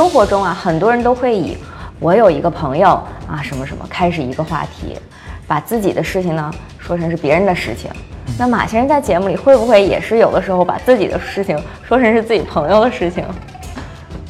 [0.00, 1.54] 生活中啊，很多人都会以
[1.98, 2.88] 我有一个朋友
[3.28, 4.98] 啊什么什么开始一个话题，
[5.46, 7.90] 把自己的事情呢说成是别人的事情。
[8.38, 11.54] 那马先生在节目里会不会也是有的时候把自己的事情
[11.86, 13.22] 说成是自己朋友的事情？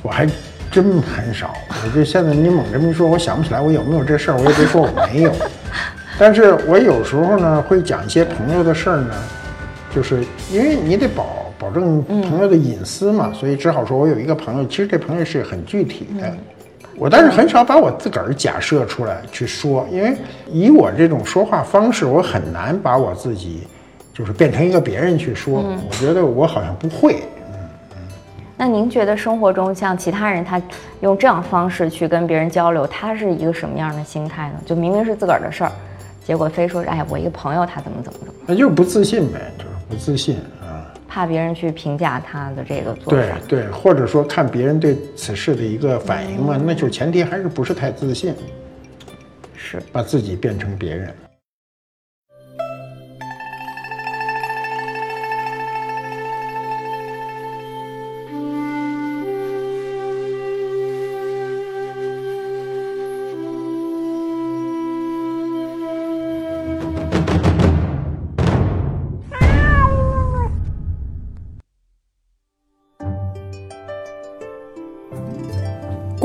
[0.02, 0.26] 我还
[0.72, 1.54] 真很少。
[1.68, 5.32] 我就现在你猛这么一说，我想不起来我有没有这事儿，我也别说我没有。
[6.18, 9.14] 但是我有时候呢会讲一些朋友的事儿呢，
[9.94, 16.32] 就是因为你得保保证朋友的隐私嘛，所以只好说我有一个朋友，其实这朋友是很具体的。
[16.96, 20.16] 我但是很少把我自个儿假设出来去说，因为
[20.50, 23.66] 以我这种说话方式，我很难把我自己
[24.12, 25.62] 就是变成一个别人去说。
[25.88, 27.22] 我觉得我好像不会。
[27.46, 27.58] 嗯
[28.56, 30.60] 那您觉得生活中像其他人他
[31.00, 34.60] 用这样方式去跟别人交流，他是一个什么样的心态呢？
[34.66, 35.72] 就明明是自个儿的事儿，
[36.22, 40.59] 结果非说哎，我一个朋友他怎么怎么怎么，那就是不自信呗，就是不自信啊，
[41.10, 43.38] 怕别人去评价他的这个做对法。
[43.48, 48.32] 对，或者说看别人对此事的一个反应嘛，那就前提还是不是太自信，
[49.56, 49.82] 是。
[49.90, 51.12] 把自己变成别人。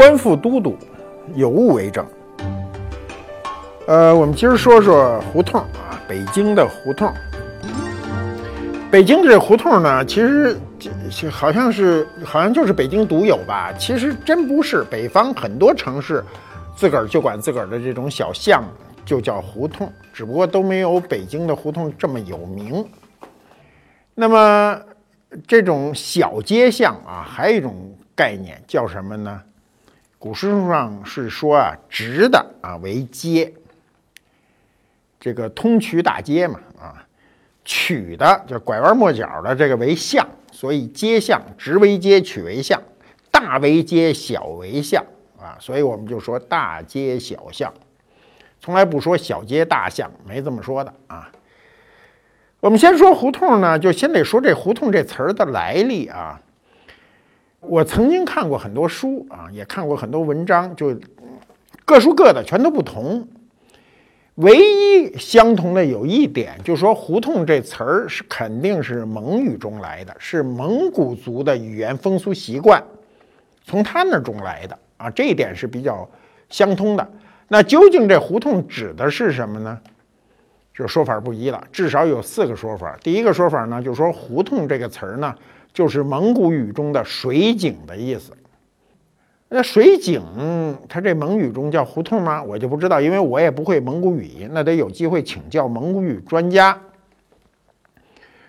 [0.05, 0.77] 官复都督，
[1.33, 2.05] 有物为证。
[3.87, 7.11] 呃，我们今儿说说胡同啊，北京的胡同。
[8.91, 10.55] 北京这胡同呢，其实
[11.31, 13.73] 好像是好像就是北京独有吧？
[13.79, 16.23] 其实真不是，北方很多城市
[16.75, 18.63] 自个儿就管自个儿的这种小巷
[19.05, 22.85] 就叫胡同，只不过都没有北京的胡同这么有名。
[24.13, 24.79] 那么
[25.47, 27.73] 这种小街巷啊，还有一种
[28.15, 29.41] 概念叫什么呢？
[30.25, 33.53] 古书上是说啊，直的啊为街，
[35.19, 37.05] 这个通衢大街嘛啊，
[37.63, 42.81] 曲的就拐弯抹角的这个为巷，所以街巷直为街，曲为巷，
[43.29, 45.05] 大为街，小为巷
[45.39, 47.71] 啊，所以我们就说大街小巷，
[48.59, 51.31] 从来不说小街大巷，没这么说的啊。
[52.61, 56.41] 我们先说胡同呢，就先得说这胡同这词儿的来历啊。
[57.67, 60.95] 我曾经看过很多书啊，也看过很多文章，就
[61.83, 63.27] 各书各的，全都不同。
[64.35, 72.83] 唯一相同的有一点，就是说“胡同”这词儿是肯定是蒙语中来的，是蒙古族的语言风俗习惯，
[73.63, 76.09] 从他那儿中来的啊，这一点是比较
[76.49, 77.09] 相通的。
[77.47, 79.79] 那究竟这胡同指的是什么呢？
[80.73, 82.97] 就说法不一了，至少有四个说法。
[83.01, 85.33] 第一个说法呢，就是说“胡同”这个词儿呢。
[85.75, 88.31] 就是蒙古语中的水井的意思。
[89.49, 90.23] 那水井，
[90.87, 92.41] 它这蒙语中叫胡同吗？
[92.41, 96.81] 我就不知道，因为我也不会蒙古语，那得有机会请教蒙古语专家。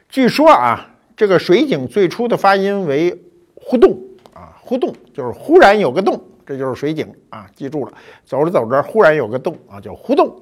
[0.09, 3.21] 据说啊，这个水井最初的发音为
[3.57, 4.01] “忽洞”
[4.33, 7.93] 啊，“忽洞”就是忽然有个洞，这就是水井啊，记住了。
[8.25, 10.33] 走着走着，忽然有个洞啊，叫“忽洞”。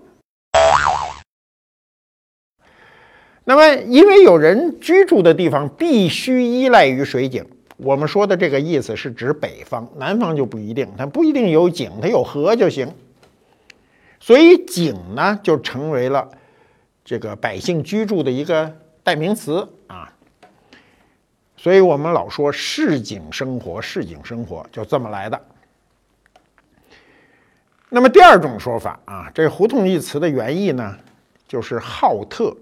[3.47, 7.45] 那么，因为有人居住的地方必须依赖于水井，
[7.77, 12.91] 我们说的这个意思是指北方，南方就不一定，它不一定有井，它有河就行。
[14.19, 16.27] 所以井呢，就成为了
[17.05, 20.11] 这个百姓居住的一个代名词啊。
[21.59, 25.39] 所以我们老说市井生活，市井生活就这么来的。
[27.91, 30.97] 那么第二种说法啊，这“胡同”一词的原意呢，
[31.47, 32.57] 就是好特。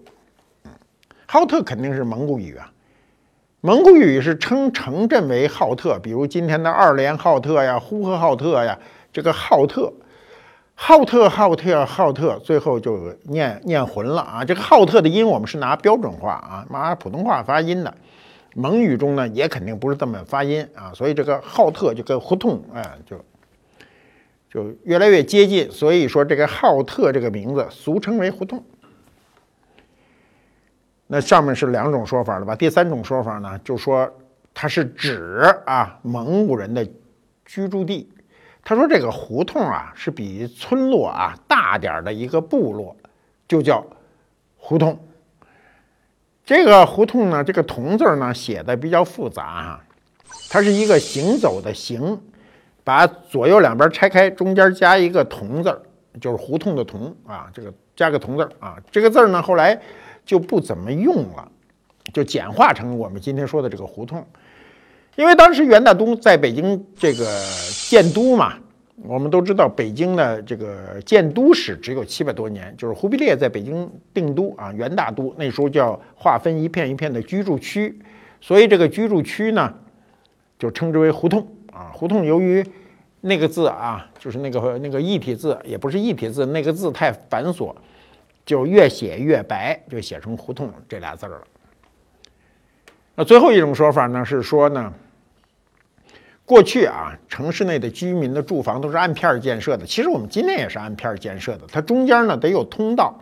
[1.32, 2.70] 浩特肯定是蒙古语啊，
[3.62, 8.78] 蒙古语是称城镇为浩特，比如今天的二连浩特呀、呼和浩特呀，
[9.14, 9.90] 这个浩特、
[10.74, 14.44] 浩特、浩特、浩特，最后就念念混了啊。
[14.44, 17.94] 这个浩特的音我们是拿标准化啊，拿普通话发音的，
[18.54, 23.16] 蒙语中呢也肯定不是这么发音啊，所以这个浩特就跟胡同哎就
[24.50, 28.62] 就越来越接近，所以说这个浩特这个名字俗称为胡同。
[31.14, 32.56] 那上面是两种说法了吧？
[32.56, 34.10] 第三种说法呢，就说
[34.54, 36.88] 它是指啊蒙古人的
[37.44, 38.10] 居住地。
[38.64, 42.96] 他说这个胡同啊是比村落啊大点的一个部落，
[43.46, 43.86] 就叫
[44.56, 44.98] 胡同。
[46.46, 49.80] 这个胡同呢，这个“同”字呢写的比较复杂哈，
[50.48, 52.18] 它是一个行走的“行”，
[52.82, 55.82] 把左右两边拆开，中间加一个“同”字，
[56.18, 59.78] 就是胡同的“同”啊，这个加个“同”字啊，这个字呢后来。
[60.24, 61.50] 就不怎么用了，
[62.12, 64.24] 就简化成我们今天说的这个胡同。
[65.16, 67.26] 因为当时元大都在北京这个
[67.88, 68.54] 建都嘛，
[69.04, 77.98] 我们都知道北京的这个建都史只有七百多年，就是忽必烈在北京定都啊，元大都那时候叫划分一片一片的居住区，
[78.40, 79.74] 所以这个居住区呢
[80.58, 81.90] 就称之为胡同啊。
[81.92, 82.64] 胡同由于
[83.20, 87.74] 那个字啊，就是那个那个异体字，也不是异体字，那个字太繁琐，
[88.44, 91.42] 就越写越白，就写成胡同这俩字儿了。
[93.14, 94.92] 那最后一种说法呢，是说呢，
[96.44, 99.84] 过去啊，城市内的居民的住房都是按片建设的。
[99.84, 103.14] 其实我们今天也是按片建设的，它中间呢得有通道，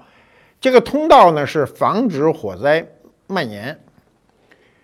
[0.61, 2.87] 这个通道呢是防止火灾
[3.27, 3.79] 蔓延。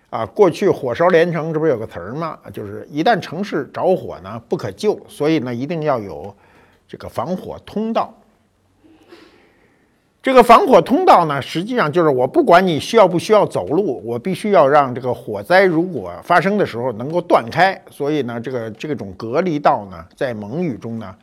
[0.09, 2.39] 啊，过去火烧连城，这不是有个词儿吗？
[2.53, 6.35] 就是一旦城市着火呢，不可救，所以呢一定要有
[6.87, 8.15] 这个防火通道。
[10.27, 17.81] 这个防火通道呢，实际上就是我不管你需要不需要走路，我必须要让这个火灾如果发生的时候能够断开。
[17.93, 21.15] 所以呢，这个这种隔离道呢，在蒙语中呢，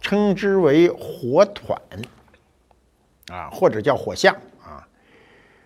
[0.00, 1.80] 称之为火团，
[3.28, 4.84] 啊，或者叫火巷啊。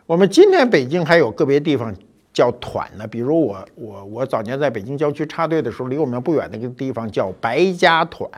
[0.05, 1.97] 我们今天北京还有个别地方
[2.31, 8.29] 叫团呢，比如我我我早年在北京郊区插队的时候，离我们不远那个地方叫白家团。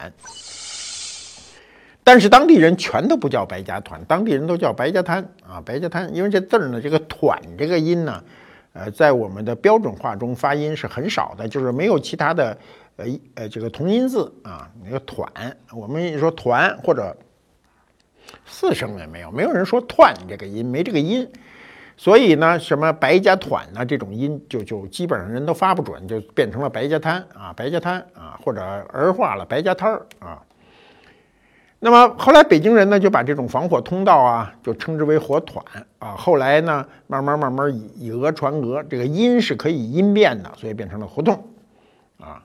[2.06, 6.14] 但是当地人全都不叫白家团，当地人都叫白家滩啊，白家滩。
[6.14, 8.22] 因为这字儿呢，这个“团”这个音呢，
[8.74, 12.58] 呃，在我们的标准化中发音是很少的，就是没有其他的
[12.96, 13.06] 呃
[13.36, 14.70] 呃这个同音字啊。
[14.84, 15.26] 那个“团”，
[15.72, 17.16] 我们说“团”或者
[18.44, 21.26] 四声也没有，没有人说“团”这个音，没这个音。
[21.96, 30.42] 所以呢，什么白家团呢这种音，就就基本上人都发不准，就变成了白家滩啊，白家滩啊，或者儿化了白家滩儿啊。
[31.84, 35.62] 那么后来北京人呢就把这种防火通道啊就称之为火团
[35.98, 36.14] 啊。
[36.16, 41.46] 后来呢慢慢慢慢以以讹传讹，这个音是可以音变的，所以变成了胡同
[42.18, 42.42] 啊。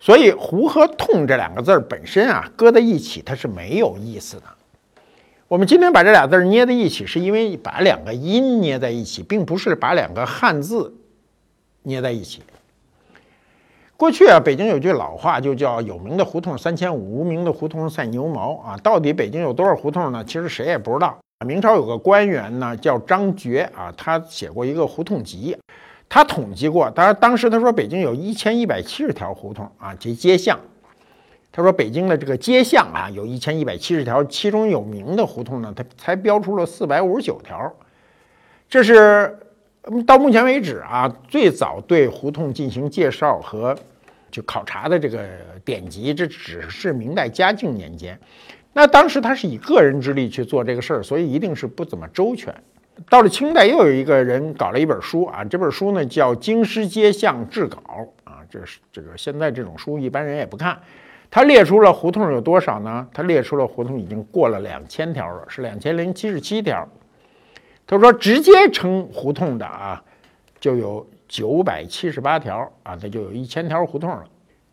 [0.00, 4.42] 所以“胡”和“痛”这两个字本身啊搁在一起它是没有意思的。
[5.46, 10.92] 我们今天把这俩字儿捏在一起，是因为把两个音捏在一起，并不是把两个汉字
[11.84, 12.42] 捏在一起。
[13.96, 18.76] 过去啊，北京有句老话，就叫“有名的胡同三千五，无名的胡同赛牛毛”啊。
[18.82, 20.24] 到底北京有多少胡同呢？
[20.24, 21.16] 其实谁也不知道。
[21.46, 25.56] 明朝有个官员呢，叫张觉啊，他写过一个胡同集，
[26.08, 30.58] 他统计过，当然当时他说北京有一千一百七十条胡同啊及街巷。
[31.52, 37.72] 他说北京的这个街巷啊，有一千一百七十条，其中有名的胡同呢，他才标出了四百五十九条。
[38.68, 39.38] 这是。
[40.06, 43.76] 到目前为止啊，最早对胡同进行介绍和
[44.30, 45.26] 就考察的这个
[45.64, 48.18] 典籍，这只是明代嘉靖年间。
[48.72, 52.52] 那当时他是以个人之力去做这个事儿，所以一定是不怎么周全。
[53.10, 57.78] 到了清代，又有一个人搞了一本书啊，这本书呢叫《京师街巷志稿》
[58.24, 60.78] 啊，这是这个现在这种书一般人也不看。
[61.30, 63.06] 他列出了胡同有多少呢？
[63.12, 66.88] 他列出了胡同已经过了两千条了，是两千零七十七条。
[67.98, 70.02] 他说：“直接称胡同的啊，
[70.58, 74.24] 就有九百七十八条啊，那就有一千条胡同了。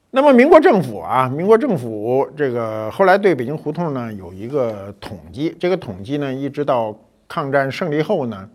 [0.10, 6.94] 那么民国政府啊，民国政府这个后来对北京胡同呢有一个统计，这个统计呢一直到
[7.28, 8.50] 抗战胜利后呢，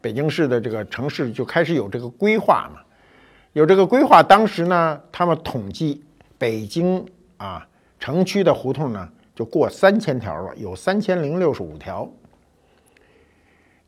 [0.00, 2.80] 北京市的这个城市就开始有这个规划嘛，
[3.52, 4.22] 有这个规划。
[4.22, 6.04] 当时呢，他们统计
[6.36, 7.04] 北京
[7.36, 7.66] 啊
[7.98, 12.10] 城区的胡同呢就过三千条了，有三千零六十五条。”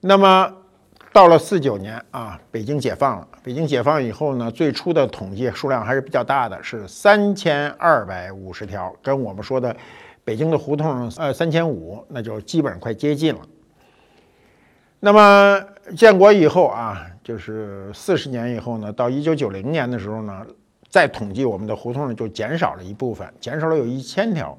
[0.03, 0.51] 那么，
[1.13, 3.29] 到了四九年啊，北京解放了。
[3.43, 9.77] 北京解放以后呢，最初的统计数量还是比较大的，是三千二百五十条，跟我们说的
[10.25, 13.41] 北京的胡同呃三千五，那就基本上快接近了。
[15.01, 15.63] 那么
[15.95, 20.47] 建国以后啊，就是四十年以后呢，到一九九零年的时候呢，
[20.89, 24.59] 再统计我们的胡同，就减少了一部分，减少了有一千条。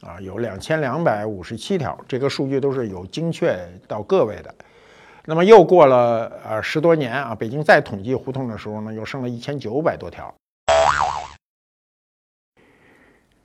[0.00, 4.54] 啊，有两千两百五十七条，这个数据都是有精确到个位的。
[5.24, 10.32] 那么又过了呃十多年啊，北京再统计胡同的时候呢，又剩了一千九百多条。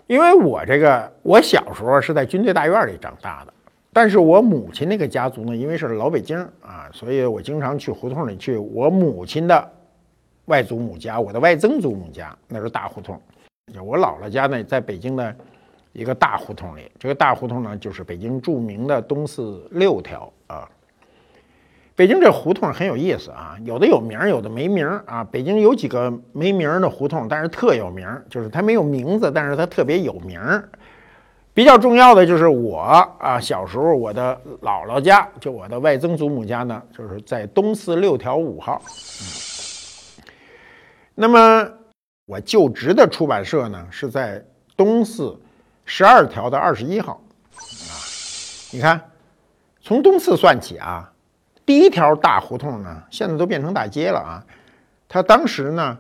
[0.06, 3.54] 因为我这个我小时候是在军队大院里长大的，
[3.92, 9.72] 但是我母亲那个家族呢，因为是老北京啊，所以我经常去胡同里去我母亲的
[10.46, 13.20] 外祖母家，我的外曾祖母家，那是大胡同。
[13.84, 15.36] 我姥姥家呢，在北京的。
[15.94, 20.68] 一个大胡同里，这个大胡同呢，就是北京著名的东四六条啊。
[21.96, 25.24] 北京这胡同很有意思啊，有的有名，有的没名啊。
[25.24, 30.42] 北京有几个没名的胡同，但是特有名，就是它没有名字，但是它特别有名。
[31.54, 32.80] 比较重要的就是我
[33.20, 38.82] 啊，小时候我的姥姥家，就我的外曾祖母家呢，就是在东四六条五号。
[41.14, 41.70] 那么
[42.26, 44.44] 我就职的出版社呢，是在
[44.76, 45.40] 东四
[45.86, 47.22] 十二条的二十一号
[47.56, 47.94] 啊。
[48.72, 49.12] 你看，
[49.82, 51.12] 从东四算起啊，
[51.66, 54.44] 第一条大胡同呢，现在都变成大街了啊。
[55.08, 55.98] 它当时呢，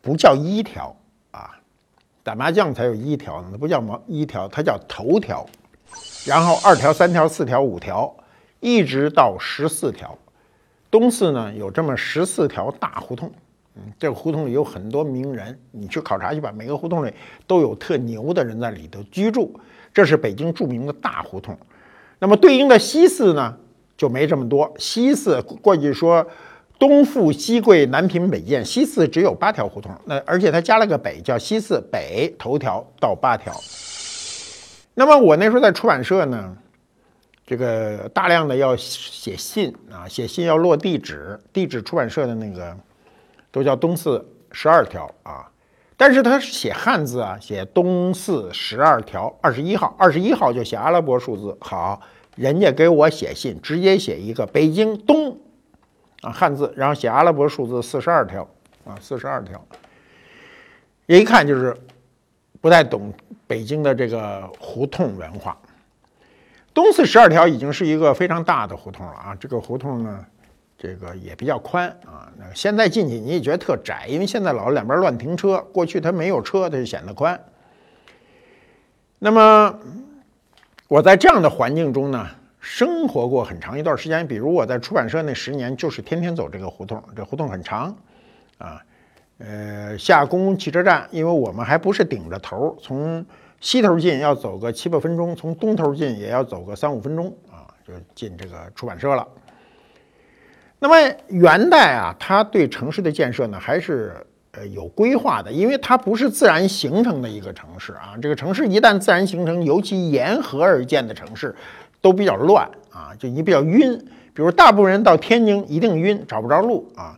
[0.00, 0.96] 不叫一条
[1.30, 1.58] 啊，
[2.22, 5.46] 打麻将才有一条呢，不叫毛一条，它叫头条。
[6.24, 8.16] 然后二条、三条、四条、五条，
[8.60, 10.16] 一直到十四条。
[10.90, 13.30] 东四呢有这么十四条大胡同，
[13.98, 16.52] 这个胡同里有很多名人，你去考察去吧。
[16.54, 17.12] 每个胡同里
[17.46, 19.58] 都有特牛的人在里头居住，
[19.92, 21.56] 这是北京著名的大胡同。
[22.18, 23.56] 那么对应的西四呢
[23.96, 24.72] 就没这么多。
[24.78, 26.26] 西四过去说
[26.78, 33.52] 东富西贵南平北建，西四只有八条胡同，那而且它加了个北，叫西四北头条到八条。
[34.94, 36.56] 那么我那时候在出版社呢。
[37.46, 42.74] 这个大量的要写信啊，写信要落地址，地址出版社的那个
[43.54, 45.48] 都叫东四十二条啊，
[45.96, 51.56] 但是他写汉字啊，写东四十二条二十一号，二十一号就写阿拉伯数字。
[51.60, 52.02] 好，
[52.34, 55.38] 人家给我写信，直接写一个北京东
[56.22, 58.42] 啊汉字，然后写阿拉伯数字四十二条
[58.84, 59.64] 啊四十二条，
[61.06, 61.76] 一看就是
[62.60, 63.14] 不太懂
[63.46, 65.56] 北京的这个胡同文化。
[66.74, 69.36] 东四十二条已经是一个非常大的胡同了啊！
[69.38, 70.26] 这个胡同呢，
[70.76, 72.32] 这个也比较宽啊。
[72.36, 75.58] 那现在进去你也觉得特窄，因为现在老两边乱停车。
[75.72, 77.38] 过去它没有车，它就显得宽。
[79.18, 79.78] 那么
[80.88, 82.28] 我在这样的环境中呢，
[82.60, 84.26] 生活过很长一段时间。
[84.26, 87.02] 比如我在出版社那十年，就是天天走这个胡同。
[87.16, 87.96] 这胡同很长
[88.58, 88.82] 啊，
[89.38, 93.24] 呃，下公共汽车站，因为我们还不是顶着头从。
[93.60, 99.26] 西头进要走个七八分钟，从东头进也要走个三五分钟啊，就进这个出版社了。
[100.84, 100.96] 那么
[101.28, 104.12] 元代啊，它对城市的建设呢，还是
[104.50, 108.12] 呃有规划的，因为它不是自然形成的一个城市啊。
[108.20, 111.56] 这个城市一旦自然形成，尤其沿河而建的城市，
[112.02, 113.96] 都比较乱啊，就你比较晕。
[114.34, 117.16] 比如大部分人到天津一定晕，找不着路啊；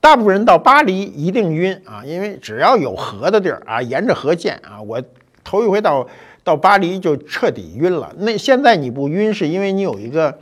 [0.00, 5.00] 大部分人到巴黎一定晕啊，因为只要有河的地儿啊，沿着河建啊，我。
[5.46, 6.08] 头一回到
[6.42, 8.10] 到巴黎就彻底晕了。
[8.16, 10.38] 那现在你不晕，是因为你有一个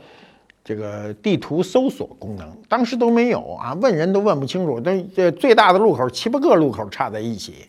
[0.63, 4.79] 这个地图搜索功能，当时都没有啊，问人都问不清楚。
[4.79, 7.67] 那这最大的路口七八个路口插在一起。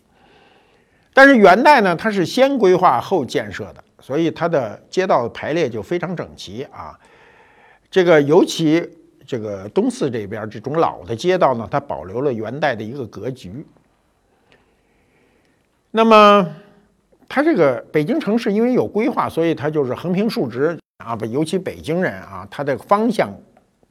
[1.13, 6.97] 但是元代呢，它是先规划后建设的，所以它的街道排列就非常整齐啊。
[7.91, 8.89] 这个尤其
[9.27, 13.65] 这个东四这边这种老的街道呢，它保留了元代的一个格局。
[15.91, 16.55] 那么。
[17.35, 21.13] 它这个北京城市因为有规划，所以它就是横平竖直啊。
[21.13, 23.29] 不，尤其北京人啊，他的方向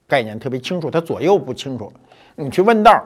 [0.08, 1.92] 概念特别清楚，他左右不清楚。
[2.36, 3.04] 你去问道，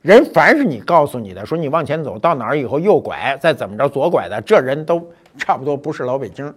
[0.00, 5.04] 人凡是你告诉你的，说你往前走到哪儿以后右拐，再怎么着左拐的，这人都
[5.36, 6.54] 差不多不是老北京。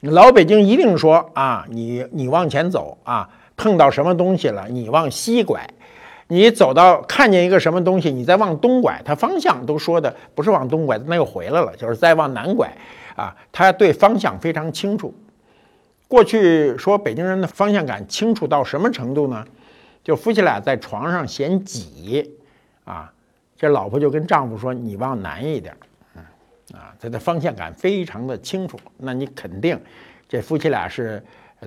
[0.00, 5.64] 老北京一定说啊，你你往前走啊，碰到什么东西了，你往西拐。
[6.28, 12.70] 你走到看见一个什么东西，你再往东拐，它方向都说的不是往东拐，那又回来了，就是再往南拐
[13.14, 13.34] 啊。
[13.52, 15.14] 他对方向非常清楚。
[16.08, 19.44] 过去说北京人的方向感清楚到什么程度呢？
[20.02, 22.36] 就夫妻俩在床上嫌挤
[22.84, 23.10] 啊，
[23.56, 25.74] 这老婆就跟丈夫说：“你往南一点。”
[26.14, 26.22] 嗯
[26.78, 28.78] 啊，他的方向感非常的清楚。
[28.98, 29.80] 那你肯定
[30.28, 31.22] 这夫妻俩是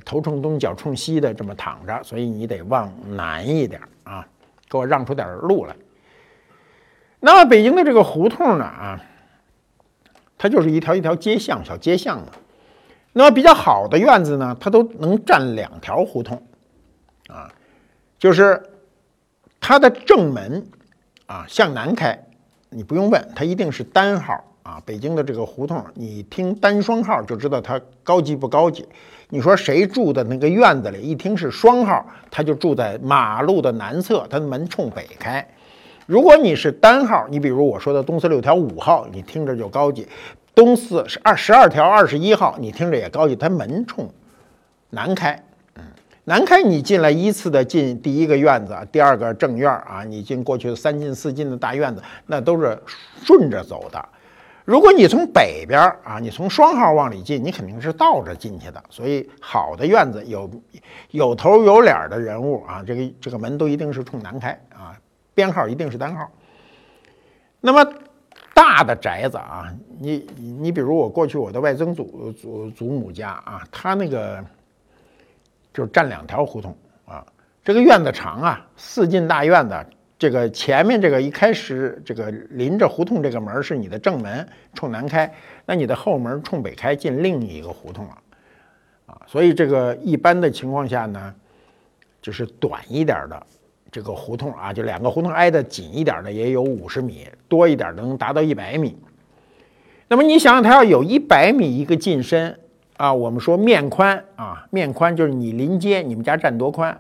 [0.06, 4.28] 头冲东脚冲西的这么躺着，所以你得往南一点啊。
[4.70, 5.76] 给我让出点路来。
[7.20, 9.02] 那么北京的这个胡同呢啊，
[10.38, 12.28] 它就是一条一条街巷，小街巷嘛。
[13.14, 16.46] 那么比较好的院子呢，它都能占两条胡同
[17.28, 17.52] 啊，
[18.20, 18.62] 就是
[19.60, 20.68] 它的正门
[21.26, 22.28] 啊向南开，
[22.70, 24.82] 你不用问，它一定是单号啊。
[24.86, 28.86] 北京的这个胡同，你听单双号就知道它高级不高级。
[29.30, 31.02] 你说谁住的那个院子里？
[31.02, 35.46] 一听是双号，他就住在马路的南侧，他的门冲北开。
[36.06, 40.08] 如果你是单号，你比如我说的东四六条五号，你听着就高级。
[40.56, 44.10] 东四是二十二条二十一号，你听着也高级，它门冲
[44.92, 45.38] 南开。
[45.76, 45.84] 嗯，
[46.24, 52.82] 南开你进来依次的进第一个院子，第二个正院啊，你进过去三进四进的大院子，那都是
[53.26, 54.04] 顺着走的。
[54.68, 58.84] 如果你从北边啊，你从双号往里进，你肯定是倒着进去的。
[58.90, 60.52] 所以好的院子有
[61.12, 65.00] 有头有脸的人物啊，这个这个门都一定是冲南开啊，
[65.34, 66.30] 编号一定是单号。
[67.62, 67.94] 那么
[68.54, 74.44] 大的宅子啊，你你比如我过去我的外曾祖祖祖母家啊，他那个
[75.74, 77.26] 就是占两条胡同啊，
[77.64, 79.86] 这个院子长啊，四进大院子
[80.20, 85.32] 这个前面这个一开始这个临着胡同这个门是你的正门，冲南开，
[85.66, 88.18] 那你的后门冲北开进另一个胡同了，
[89.06, 91.34] 啊，所以这个一般的情况下呢，
[92.20, 93.46] 就是短一点的
[93.92, 98.98] 这个胡同啊，就两个胡同挨得紧一点的也有五十米，多一点的能达到一百米。
[100.08, 102.58] 那么你想想，它要有一百米一个进深
[102.96, 107.00] 啊，我们说面宽啊，面宽就是你临街，你们家占多宽？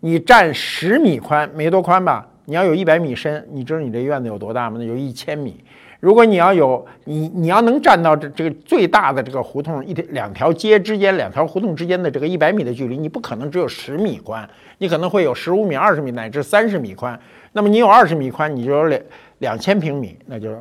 [0.00, 2.28] 你占十米宽，没多宽吧？
[2.50, 4.76] 你要有一百米深，你知道你这院子有多大吗？
[4.76, 5.62] 那有一千米。
[6.00, 17.16] 如果你要有你，你要能占到这这个最大的这个胡同一条两条街之间两条胡同之间的这个一百米的距离，你不可能只有十米宽，你可能会有十五米、二十米乃至三十米宽。
[17.52, 19.00] 那么你有二十米宽，你就有两
[19.38, 20.60] 两千平米，那就是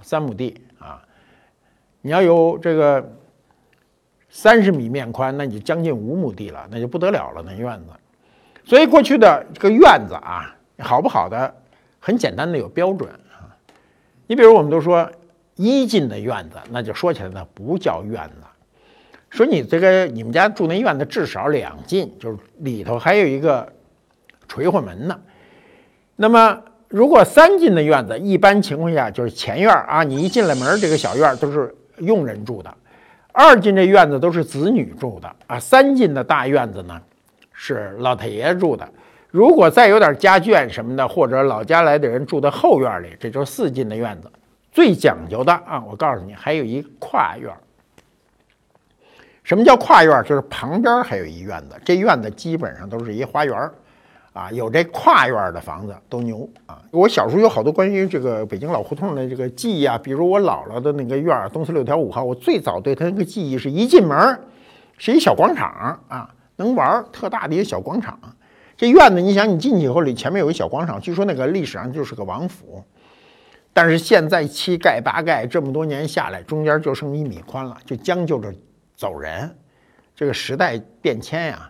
[0.00, 1.02] 三亩地啊。
[2.00, 3.06] 你要有这个
[4.30, 7.92] 三十米面宽，那你就将近五亩地了，那就不得了了，那院子。
[8.64, 10.54] 所以过去的这个院子啊。
[10.78, 11.54] 好不好的，
[11.98, 13.50] 很简单的有标准啊。
[14.26, 15.10] 你比如我们都说
[15.56, 18.46] 一进的院子，那就说起来呢不叫院子。
[19.30, 23.70] 说你这个你们家住那院子至少两进，就是里头还有一个
[24.48, 25.20] 垂混门呢。
[26.16, 32.70] 那么如果三进的院子，一般情况下就是前院啊，你一进来门这个小院都是佣人住的；
[33.32, 36.98] 二进这院子都是子女住的啊；三进的大院子呢
[37.52, 38.88] 是老太爷住的。
[39.30, 44.30] 如果再有点家眷什么的，或者老家来的人住在后院里，这就是四进的院子。
[44.72, 47.52] 最讲究的啊，我告诉你，还有一跨院。
[49.42, 50.22] 什么叫跨院？
[50.24, 53.70] 就是旁边还有一院子，这院子基本上都是一花园
[54.32, 54.50] 啊。
[54.50, 56.80] 有这跨院的房子都牛啊。
[56.90, 64.38] 我小时候有好多关于这个北京老胡同的这个记忆啊，比如我姥姥的那个院儿，东四六条五号，我最早对他那个记忆是一进门
[64.96, 68.18] 是一小广场啊，能玩特大的一个小广场。
[68.78, 72.84] 这院子，你想，你进去以后，里前面有一小广场，据说那个历史上就是个王府，
[73.72, 78.54] 但是现在七盖八盖，这么多年下来，中间就剩一米宽了，就将就着
[78.94, 79.52] 走人。
[80.14, 81.68] 这个时代变迁呀，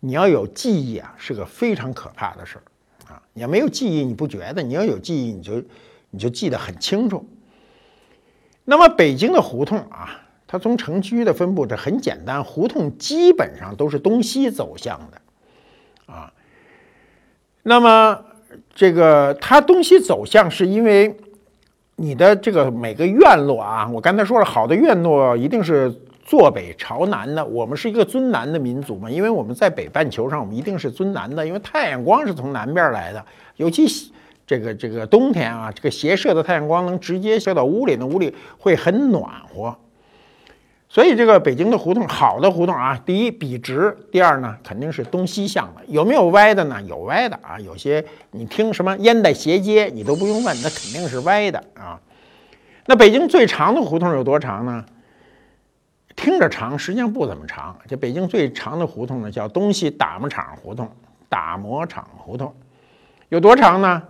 [0.00, 3.22] 你要有记忆啊，是个非常可怕的事儿啊！
[3.32, 5.62] 你要没有记忆，你不觉得；你要有记忆，你就
[6.10, 7.24] 你就记得很清楚。
[8.64, 15.21] 那么北京的胡同啊，它从城区的分布，这很简单，胡同基本上都是东西走向的。
[16.06, 16.32] 啊，
[17.62, 18.18] 那么
[18.74, 21.16] 这个它东西走向是因为
[21.96, 27.44] 你的这个每个院落啊，我刚才说了，好的院落一定是坐北朝南的。
[27.44, 33.24] 我们是一个尊南的民族嘛，因为我们在北半球上，我们一定是尊南的，因为太阳光是从南边来的，
[33.56, 33.86] 尤其
[34.46, 39.76] 这个这个冬天啊，这个斜射的太阳光能直接射到屋里，那屋里会很暖和。
[40.92, 45.80] 所以这个北京的胡同，好的胡同啊，第一笔直，第二呢肯定是东西向的。
[45.88, 46.82] 有没有歪的呢？
[46.82, 51.98] 有歪的啊，有些你听什么烟袋斜街，你都不用问，那肯定是歪的啊。
[52.84, 54.84] 那北京最长的胡同有多长呢？
[56.14, 57.74] 听着长，实际上不怎么长。
[57.88, 60.86] 这北京最长的胡同呢，叫东西打磨厂胡同，
[61.30, 62.54] 打磨厂胡同
[63.30, 64.02] 有多长呢？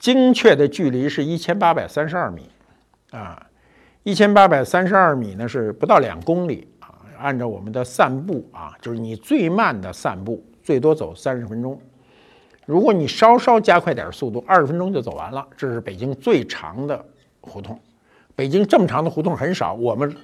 [0.00, 2.50] 精确的距离是一千八百三十二米
[3.12, 3.40] 啊。
[4.04, 6.94] 一千八百三十二米呢，是不到两公里啊。
[7.18, 11.78] 按照我们的散步啊，就是你最慢的散步，最多走三十分钟。
[12.64, 15.46] 如果你稍稍加快点速度，二十分钟就走完了。
[15.56, 17.04] 这是北京最长的
[17.40, 17.78] 胡同。
[18.36, 19.74] 北京这么长的胡同很少。
[19.74, 20.14] 我们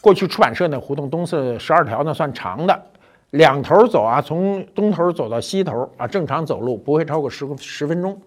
[0.00, 2.82] 过去出版社那胡同东四十二条那算长的，
[3.30, 8.20] 两头走啊，从东头走到西头啊，正常走路不会超过十十分钟，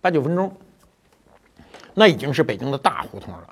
[0.00, 0.50] 八九分钟。
[1.94, 3.48] 那已经是北京的大胡同了。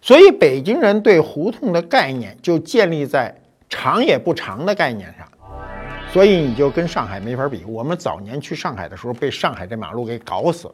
[0.00, 3.34] 所以北京人对胡同的概念就建立在
[3.68, 5.26] 长也不长的概念上，
[6.12, 7.64] 所以你就跟上海没法比。
[7.64, 10.72] 我们早年去上海的时候，被上海这马路给搞死，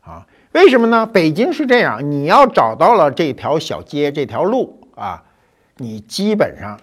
[0.00, 1.04] 啊，为什么呢？
[1.06, 5.22] 北京是这样，你要找到了这条小街、这条路啊，
[5.76, 6.80] 你基本上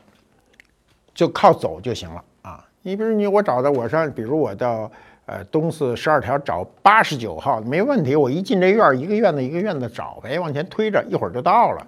[1.16, 2.64] 就靠走就行了啊。
[2.84, 4.92] 你比如你我找的，我上，比如我到。
[5.26, 11.88] 呃，东四十二条找八十九号没问题，我一进这院儿，一个院子一个院子找呗，往前推着，一会儿就到了。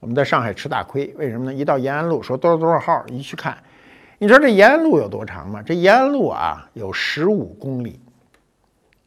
[0.00, 1.54] 我们在上海吃大亏，为什么呢？
[1.54, 3.56] 一到延安路，说多少多少号，一去看，
[4.18, 5.62] 你知道这延安路有多长吗？
[5.62, 8.00] 这延安路啊，有十五公里，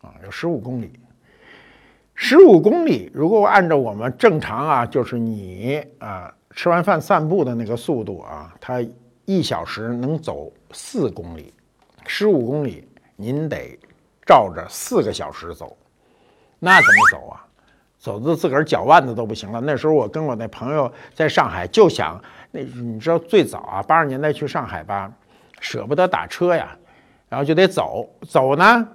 [0.02, 0.93] 啊，有十五公里。
[2.13, 8.82] 十五公里，如果按照我们正常啊，就是你啊吃完饭散步的那个速度啊，它
[9.26, 11.54] 一小时能走四公里，
[12.08, 12.88] 十五公里。
[13.15, 13.78] 您得
[14.25, 15.75] 照着四个小时走，
[16.60, 17.45] 那怎么走啊？
[17.97, 19.60] 走的自个儿脚腕子都不行了。
[19.62, 25.12] 那时候我跟我那朋友在上海，就想那你知道最早啊，八十年代去上海吧，
[25.60, 26.78] 舍不得打车呀，
[27.30, 28.88] 然后就得走走呢。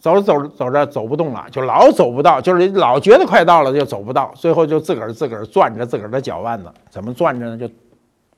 [0.00, 7.58] 走着走着走着走不动了，就老走不到，就是老觉得快到了就走不到，最后就自个儿自个儿攥着自个儿的脚腕子，怎么攥着呢？
[7.58, 7.70] 就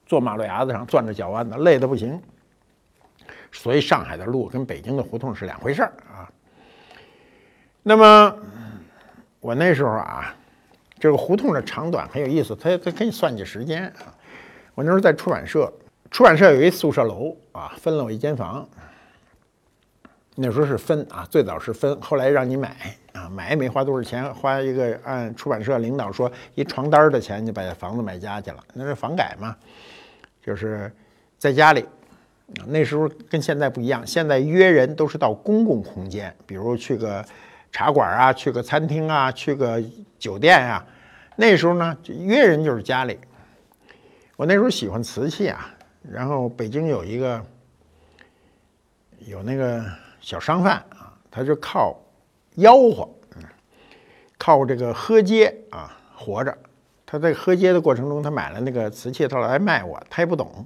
[0.04, 2.20] 坐马路牙子上攥着脚腕子，累得不行。
[3.52, 6.28] 所以上海的路跟北京的胡同是两回事儿啊。
[7.82, 8.34] 那么
[9.40, 10.34] 我那时候啊，
[10.98, 14.14] 这个胡同的长短很有意思，它它可以算计时间啊。
[14.74, 15.72] 我那时候在出版社，
[16.10, 18.66] 出版社有一宿舍楼啊，分了我一间房。
[20.34, 29.54] 那时候是分啊，最早是分，后来让你买啊，买也没花多少钱，花一个按出版社领导说一床单的钱就把房子买家去了，那是房改嘛，
[30.42, 30.90] 就是
[31.36, 31.84] 在家里。
[32.66, 37.24] 那时候跟现在不一样，现在约人都是到公共空间，比如去个
[37.70, 39.82] 茶馆啊，去个餐厅啊，去个
[40.18, 40.84] 酒店啊。
[41.36, 43.18] 那时候呢，约人就是家里。
[44.36, 47.44] 我那时候喜欢瓷器啊，然后北京有一个
[49.20, 49.84] 有那个。
[50.24, 52.00] 小商贩啊，他就靠
[52.54, 53.10] 吆喝，
[54.38, 56.56] 靠这个喝街啊活着。
[57.04, 60.64] 他在喝街的过程中，他买了那个瓷器，他来卖我，他也不懂。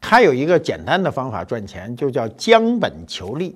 [0.00, 3.50] 他有一个简单的方法赚钱，就叫将本求利，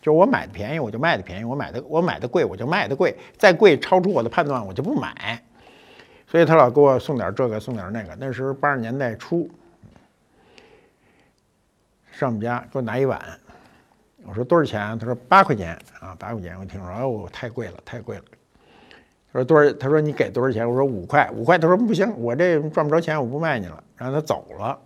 [0.00, 5.42] 就是我买的便宜我就卖的便宜，我买的我买的贵我就卖的贵，再贵超出我的判断我就不买。
[6.26, 8.14] 所以他老给我送点这个送点那个。
[8.20, 9.48] 那时候八十年代初，
[12.12, 13.18] 上我们家给我拿一碗。
[14.26, 14.98] 我说多少钱？
[14.98, 16.58] 他说八块钱啊，八块钱。
[16.60, 18.24] 我听说，哦，太贵了，太贵了。
[19.32, 19.72] 他说多少？
[19.74, 20.68] 他说你给多少钱？
[20.68, 21.56] 我说五块，五块。
[21.56, 23.82] 他说不行，我这赚不着钱，我不卖你了。
[23.96, 24.78] 然后他走了，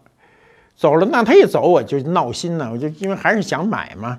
[0.77, 1.07] 走了。
[1.11, 2.71] 那他一走，我就闹心呢。
[2.73, 4.19] 我就因为还是想买嘛，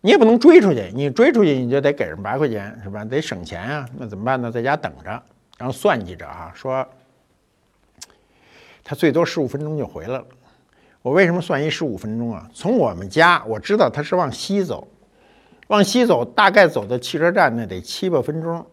[0.00, 3.04] 你也不能追出去，你追出去你就得给人八块钱，是吧？
[3.04, 3.86] 得省钱啊。
[3.98, 4.50] 那怎么办呢？
[4.50, 5.10] 在家等着，
[5.58, 6.86] 然后算计着啊，说
[8.82, 10.24] 他最多十五分钟就回来了。
[11.02, 12.48] 我为什么算一十五分钟啊？
[12.52, 14.86] 从我们家我知道他是往西走，
[15.68, 18.66] 往西走大概走到汽车站那得七八分钟。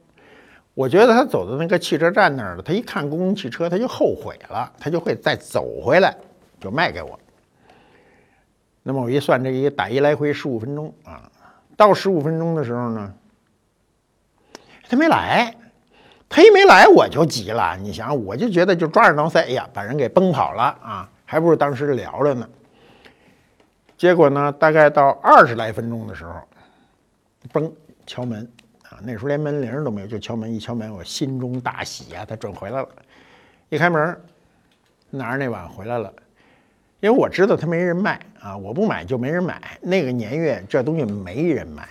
[0.73, 6.15] 我觉得他走到那个汽车站那儿了，他一看公共汽车他就后悔了，他就会再走回来
[6.60, 7.20] 就卖给我。
[8.84, 11.30] 那么我一算这一打一来回十五分钟啊，
[11.76, 13.13] 到十五分钟的时候呢，
[14.89, 15.54] 他没来，
[16.30, 17.78] 他一没来我就急了。
[17.78, 21.10] 你想，我就觉得就抓耳挠腮，哎呀，把人给崩跑了啊！
[21.26, 22.48] 还不如当时聊着呢。
[23.98, 26.41] 结果呢，大概到二十来分钟的时候，
[27.52, 27.70] 嘣，
[28.06, 28.50] 敲门
[28.84, 29.00] 啊！
[29.04, 30.54] 那时候连门铃都没有，就敲门。
[30.54, 32.88] 一敲门，我心中大喜呀，他准回来了。
[33.67, 34.17] 一开门，
[35.10, 36.13] 拿着那碗回来了，
[36.99, 39.77] 因为我知道他没人卖啊，我不买就没人买。
[39.81, 41.88] 那个年月，这东西没人买。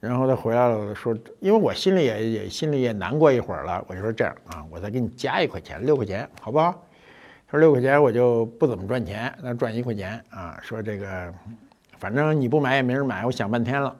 [0.00, 6.72] 然后他回来了，说：“因为我心里也也心里也难过一会儿了，我就说这样啊，我再给你加一块钱，六块钱，好不好？”
[7.48, 10.58] 他说：“六块钱我就不怎么赚钱，那赚一块钱啊。
[10.62, 11.32] 说这个，
[11.98, 13.94] 反正你不买也没人买，我想半天了，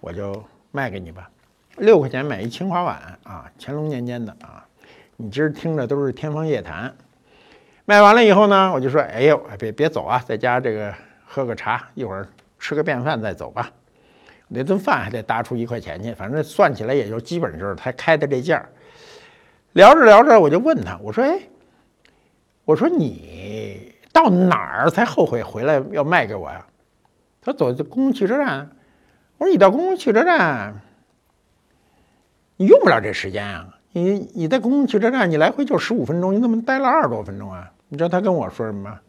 [0.00, 1.28] 我就卖给你吧。
[1.76, 4.64] 六块钱买一青花碗啊，乾隆年间的啊，
[5.16, 6.94] 你今儿听着都是天方夜谭。
[7.88, 13.70] 卖完了以后呢，我就说：哎呦，别别走啊，在家这个喝个茶，一会儿吃个便饭再走吧。”
[14.46, 18.62] 那顿饭还得搭出一块钱去，反正算起来也就基本就是他开的这价。
[19.72, 21.40] 聊着聊着，我就问他，我说：“哎，
[22.66, 26.66] 我说你到哪儿才后悔回来要卖给我呀？”
[27.40, 28.68] 他说走这公共汽车站。
[29.38, 30.74] 我说：“你到公共汽车站，
[32.58, 33.78] 你用不了这时间啊！
[33.92, 39.00] 你你在公共汽车站，你来回就十五分钟，你怎么待了二十多分钟啊？”你知道他跟我说什么吗？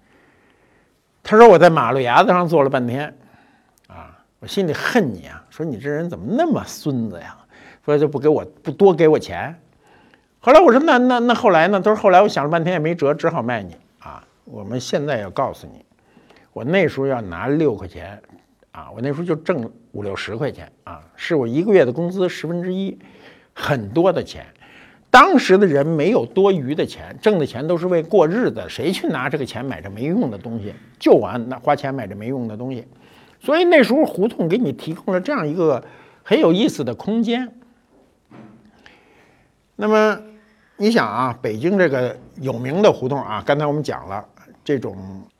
[1.21, 3.13] 他说：“我在马路牙子上坐了半天。”
[3.87, 5.43] 啊我心里恨你啊！
[5.49, 7.37] 说你这人怎么那么孙子呀？
[7.83, 9.53] 说就不给我不多给我钱。
[10.39, 11.81] 后来我说那那那后来呢？
[11.81, 14.25] 他说后来我想了半天也没辙，只好卖你啊！
[14.45, 15.83] 我们现在要告诉你，
[16.53, 18.17] 我那时候要拿六块钱
[18.71, 18.89] 啊！
[18.95, 22.97] 我那时候就挣五六十块钱啊，是我一个月的工资十分之一，
[23.53, 24.45] 很多的钱。
[25.11, 30.73] 当时的人没有多余的钱，挣的钱都是为过日子，谁去拿这个钱买这没用的东西？
[30.99, 32.87] 就完那花钱买这没用的东西。
[33.39, 35.83] 所以那时候胡同给你提供了这样一个
[36.23, 37.51] 很有意思的空间。
[39.75, 40.19] 那么
[40.77, 44.23] 你想啊，北京这个有名的胡同啊，刚才我们讲了
[44.63, 44.95] 这种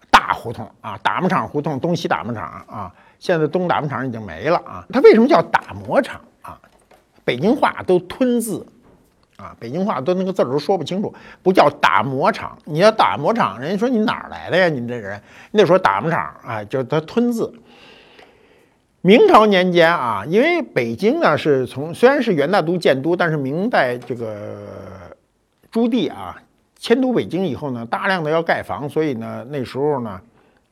[0.10, 4.84] 大胡同啊，打磨厂胡同、东西打磨厂啊，现在东打磨厂已经没了啊。
[4.91, 6.60] 它为什么叫打磨厂啊？
[7.23, 8.65] 北京话都吞字
[9.39, 14.67] 啊，北京话都那个字儿都说不清楚，不叫打磨厂，你要打磨厂，人家说你哪儿来的呀？
[14.67, 15.21] 你这人，
[15.52, 17.54] 你得说打磨厂啊，就它吞字。
[18.99, 24.67] 明朝年间啊，因为北京呢是从虽然是元大都建都，但是明代这个
[25.71, 26.36] 朱棣啊
[26.78, 30.19] 迁都北京以后呢，大量的要盖房，所以呢那时候呢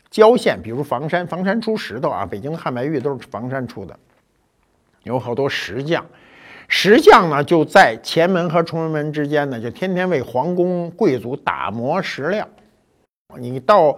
[0.10, 3.97] 郊县，比如房山，房山出石头啊，北京的汉白玉都是房山出的，
[5.03, 6.06] 有好多石匠。
[6.67, 12.47] 石匠呢，就在前门和崇文门之间呢，就天天为皇宫贵族打磨石料。
[13.38, 13.97] 你到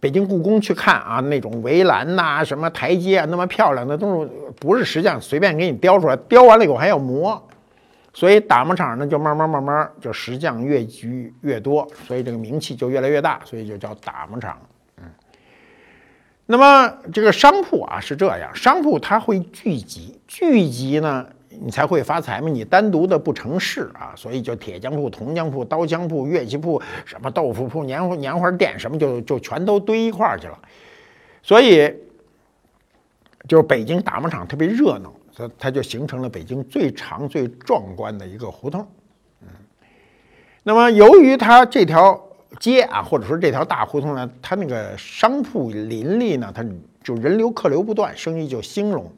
[0.00, 7.40] 北京故宫去看啊，那种围栏呐、什么台阶啊，那么漂亮的都是不是石匠随便给你雕出来，雕完了以后还要磨。
[8.12, 14.58] 所以打磨厂呢，就慢慢慢慢就石匠越聚越多，所以这个名气就越来越大，所以就叫打磨厂。
[14.98, 15.04] 嗯。
[16.46, 21.26] 那么这个商铺啊是这样，商铺它会聚集，聚集呢。
[21.60, 22.48] 你才会发财嘛！
[22.48, 30.58] 你单独的不成事啊，所以就铁匠铺、铜匠铺、刀枪铺、乐器铺，什么豆腐铺、年年花店，什么就就全都堆一块儿去了。
[31.42, 31.92] 所以，
[33.48, 38.86] 就是北京打磨厂特别热闹，它它就形成了北京最长最壮观的一个胡同。
[39.42, 39.48] 嗯，
[40.62, 42.20] 那么由于它这条
[42.58, 46.64] 街啊，或者说这条大胡同呢，它那个商铺林立呢，它
[47.02, 49.10] 就人流客流不断，生意就兴隆。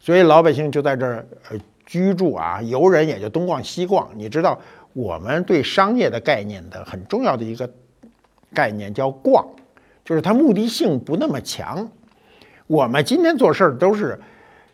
[0.00, 4.08] 所以老百姓就在这儿呃居住啊，游人也就东逛西逛。
[4.14, 4.58] 你知道
[4.92, 7.68] 我们对商业的概念的很重要的一个
[8.54, 9.44] 概念叫逛，
[10.04, 11.90] 就是它目的性不那么强。
[12.66, 14.20] 我们今天做事儿都是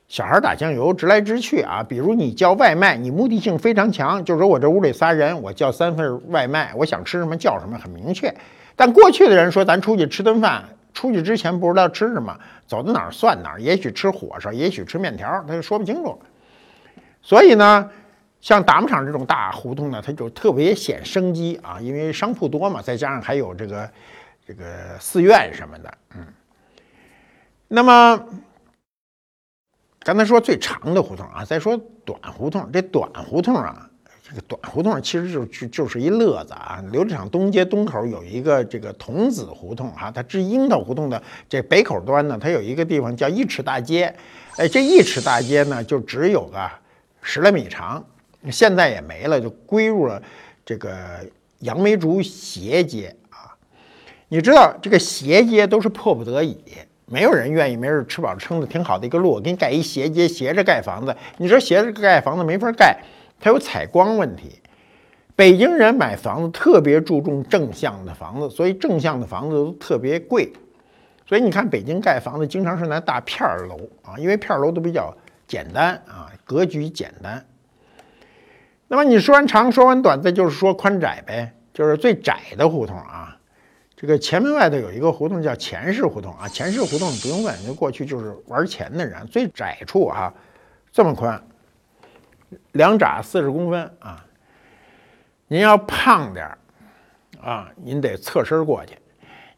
[0.09, 1.83] 小孩打酱油，直来直去啊。
[1.89, 8.35] 比如你叫外卖，你目的性非常强，就是说我这屋里仨人，我叫三份外卖，我想吃什么叫什么，很明确。
[8.77, 10.65] 但过去的人说咱出去吃顿饭。
[10.95, 12.35] 出去之前不知道吃什么，
[12.67, 16.19] 走到哪儿算哪儿，也许吃火烧，也许吃面条，他就说不清楚。
[17.21, 17.91] 所以呢，
[18.41, 23.91] 像打磨厂这种大胡同呢，它就特别显生机啊，因为商铺多嘛，再加上还有这个
[24.47, 26.27] 这个寺院什么的，嗯。
[27.67, 28.25] 那么
[30.01, 33.91] 刚才说最长的胡同啊，再说短胡同，这短胡同啊。
[34.35, 36.83] 这个短胡同其实就就就是一乐子啊！
[36.93, 44.13] 琉璃厂东街东口有一个这个童子胡同哈，它至樱桃胡同的这北口端呢，它有一个地方叫一尺大街。
[44.57, 46.69] 哎，这一尺大街呢，就只有个
[47.23, 48.05] 十来米长，
[48.51, 50.21] 现在也没了，就归入了
[50.67, 50.99] 这个
[51.61, 53.55] 杨梅竹斜街啊。
[54.29, 56.59] 你知道这个斜街都是迫不得已，
[57.07, 61.17] 没有人愿意没事吃饱撑的挺好的一个路，给你盖一斜街，斜着盖房子。
[61.37, 62.99] 你说斜着盖房子没法盖。
[63.45, 64.59] 它有采光问题，
[65.37, 70.51] 北京人买房子特别注重正向的房子，所以正向的房子都特别贵。
[71.27, 75.15] 所以你看，北京盖房子经常是拿大片儿楼啊，因为片儿楼都比较
[75.47, 77.45] 简单啊，格局简单。
[78.89, 83.37] 那么你说完长，说完短，再就是说宽窄呗，就是最窄的胡同啊。
[83.95, 89.27] 这个前门外头有一个胡同叫钱氏胡同啊，钱氏胡同你不用问，就过去就是玩钱的人。
[89.27, 90.33] 最窄处啊，
[90.91, 91.39] 这么宽。
[92.73, 94.25] 两拃四十公分啊！
[95.47, 96.59] 您要胖点儿
[97.43, 98.97] 啊，您得侧身过去。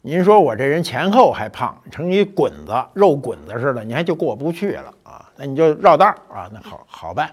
[0.03, 5.29] 您说我这人前后还胖，成一滚子、肉滚子似的，你还就过不去了啊？
[5.37, 7.31] 那你就绕道啊，那好好办。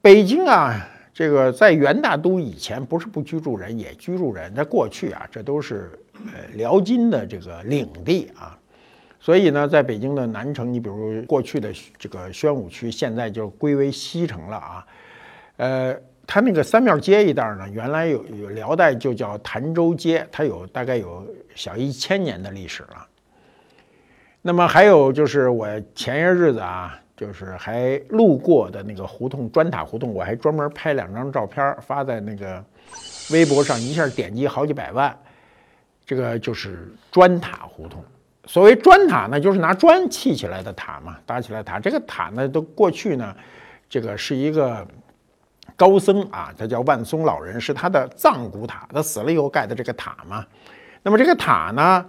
[0.00, 4.54] 北京啊，这个在元大都以前不是不居住人，也居住人。
[4.54, 8.58] 在过去啊，这都是呃辽金的这个领地啊。
[9.24, 14.86] 所以呢，在北京的南城，你比如过去的这个宣武区，现在就归为西城了啊。
[15.58, 23.06] 呃，它那个三庙街一带呢，原来有有辽代就叫潭州街，它有大概有小一千年的历史了。
[24.40, 32.64] 那么还有就是我前些日子啊，就是还路过的那个胡同砖塔胡同，我还专门拍两张照片发在那个
[33.30, 35.16] 微博上，一下点击好几百万。
[36.04, 38.02] 这个就是砖塔胡同。
[38.46, 41.78] 所谓砖塔呢，就是拿砖砌起来的塔嘛，搭起来塔。
[41.78, 43.34] 这个塔呢，都过去呢，
[43.88, 44.86] 这个是一个
[45.76, 48.88] 高僧啊，他叫万松老人，是他的藏骨塔。
[48.92, 50.44] 他死了以后盖的这个塔嘛。
[51.02, 52.04] 那么这个塔呢，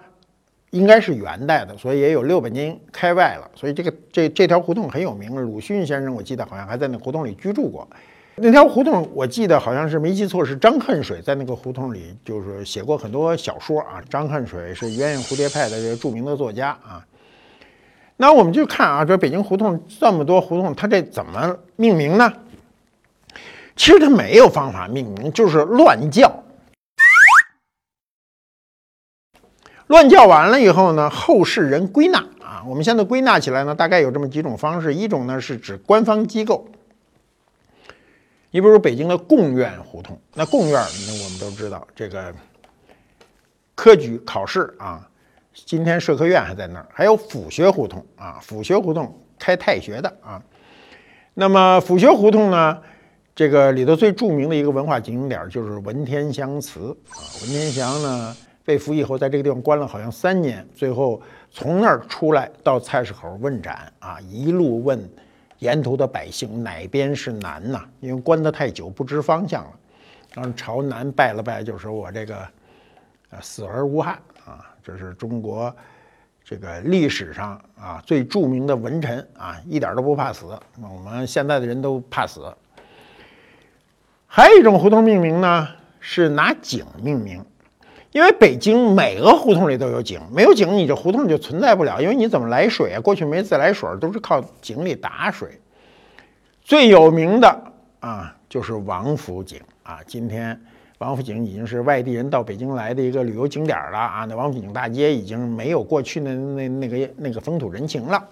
[0.71, 3.49] 应该是元代的，所以也有六百年开外了。
[3.53, 5.35] 所以这个这这条胡同很有名。
[5.35, 7.87] 鲁迅先生我记得好像还在那胡同里居住过。
[8.35, 14.01] 那条胡同，我记得好像是没记错，是张恨水在那个胡同里，就是写过很多小说啊。
[14.09, 17.05] 张恨水是鸳鸯蝴蝶派的这个著名的作家啊。
[18.17, 22.33] 那我们就看啊，这北京胡同这么多胡同，它这怎么命名呢？
[23.75, 26.43] 其实它没有方法命名，就是乱叫。
[29.85, 34.91] 乱叫完了以后呢，后世人归纳啊，我们现在归纳起来呢，大概有这么几种方式。
[34.91, 36.67] 一种呢是指官方机构。
[38.53, 40.73] 你比如北京的贡院胡同，那贡院，
[41.07, 42.31] 那我们都知道，这个
[43.73, 45.09] 科举考试啊，
[45.65, 50.39] 今天社科院还在那儿，还有府学胡同啊，府学胡同开太学的啊。
[51.33, 52.77] 那么府学胡同呢，
[53.33, 57.17] 这个里头最著名的一个文化景点就是文天祥祠啊。
[57.41, 65.09] 文天祥呢，被俘以后，在这个地方关了好像三年，最后从那儿出来到菜市口问斩啊，一路问
[65.63, 67.85] 沿途的百姓哪边是南呐？
[68.01, 69.71] 因为关得太久不知方向了，
[70.33, 72.35] 然后朝南拜了拜，就说我这个
[73.29, 75.73] 呃死而无憾啊，这是中国
[76.43, 80.59] 这个历史上啊最著名的文臣啊，一点都不怕死。
[80.81, 82.53] 我们现在的人都怕死。
[84.27, 85.67] 还有一种胡同命名呢，
[86.01, 87.41] 是拿井命名。
[88.13, 91.99] 因为北京每个胡同里都有井，没有井你这胡同就存在不了。
[91.99, 93.01] 因为你怎么来水啊？
[93.01, 95.59] 过去没自来水，都是靠井里打水。
[96.61, 99.97] 最有名的啊，就是王府井啊。
[100.05, 100.61] 今天
[100.99, 104.25] 王府井已经是外地人到北京来的一个旅游景点了啊。
[104.25, 108.23] 那王府井大街已经没有过去的那那个那个风土人情了。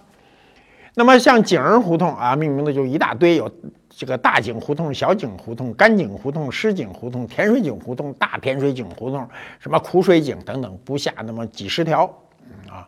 [0.93, 3.49] 那么像井儿胡同啊，命名的就一大堆，有
[3.95, 9.27] 这个大井胡同、小井胡同、干井胡同、湿井胡同、甜水井胡同、大甜水井胡同，
[9.60, 12.06] 什么苦水井等等，不下那么几十条
[12.69, 12.88] 啊。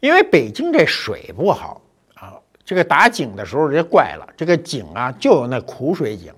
[0.00, 1.80] 因为北京这水不好
[2.14, 6.32] 啊，这个打井的时候人家怪了，这个井啊就有那苦水井，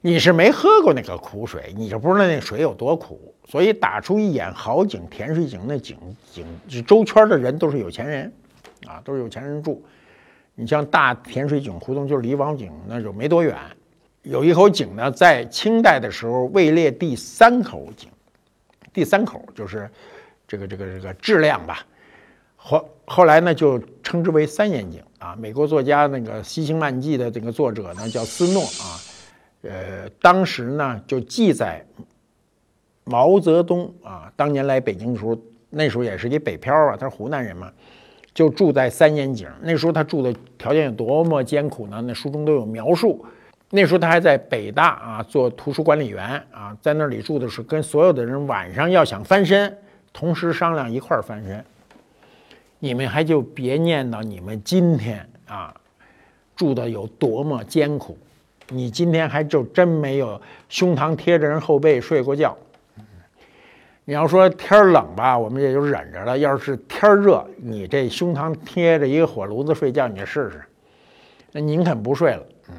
[0.00, 3.34] 你是没喝过那个苦水，你就不知道那水有多苦。
[3.48, 5.96] 所以打出一眼好井，甜水井那井
[6.30, 8.32] 井，周圈的人都是有钱人。
[8.86, 9.84] 啊，都是有钱人住。
[10.60, 13.56] 你像大甜水井胡同，就是离王井那就没多远。
[14.20, 18.10] 有一口井呢，在清代的时候位列第三口井，
[18.92, 19.90] 第三口就是
[20.46, 21.86] 这个这个这个质量吧。
[22.56, 25.34] 后后来呢，就称之为三眼井啊。
[25.34, 29.00] 美国作家那个《西行漫记》的这个作者呢，叫斯诺啊。
[29.62, 31.82] 呃，当时呢，就记载
[33.04, 35.34] 毛泽东啊，当年来北京的时候，
[35.70, 37.72] 那时候也是一北漂啊，他是湖南人嘛。
[38.32, 42.02] 就住在三眼井，那时候他住的条件有多么艰苦呢？
[42.06, 43.24] 那书中都有描述。
[43.70, 49.76] 那时候他还在北大啊做图书管理员啊，在那里住的是跟所有的人晚上要想翻身，
[50.12, 51.64] 同时商量一块儿翻身。
[52.78, 55.74] 你们还就别念叨你们今天啊
[56.56, 58.18] 住的有多么艰苦，
[58.70, 62.56] 你今天还就真没有胸膛贴着人后背睡过觉。
[64.10, 66.36] 你要说天冷吧，我们也就忍着了。
[66.36, 70.60] 要是天热，你这胸膛贴着一个火炉子睡觉，你试试，
[71.52, 72.42] 那宁肯不睡了。
[72.70, 72.74] 嗯。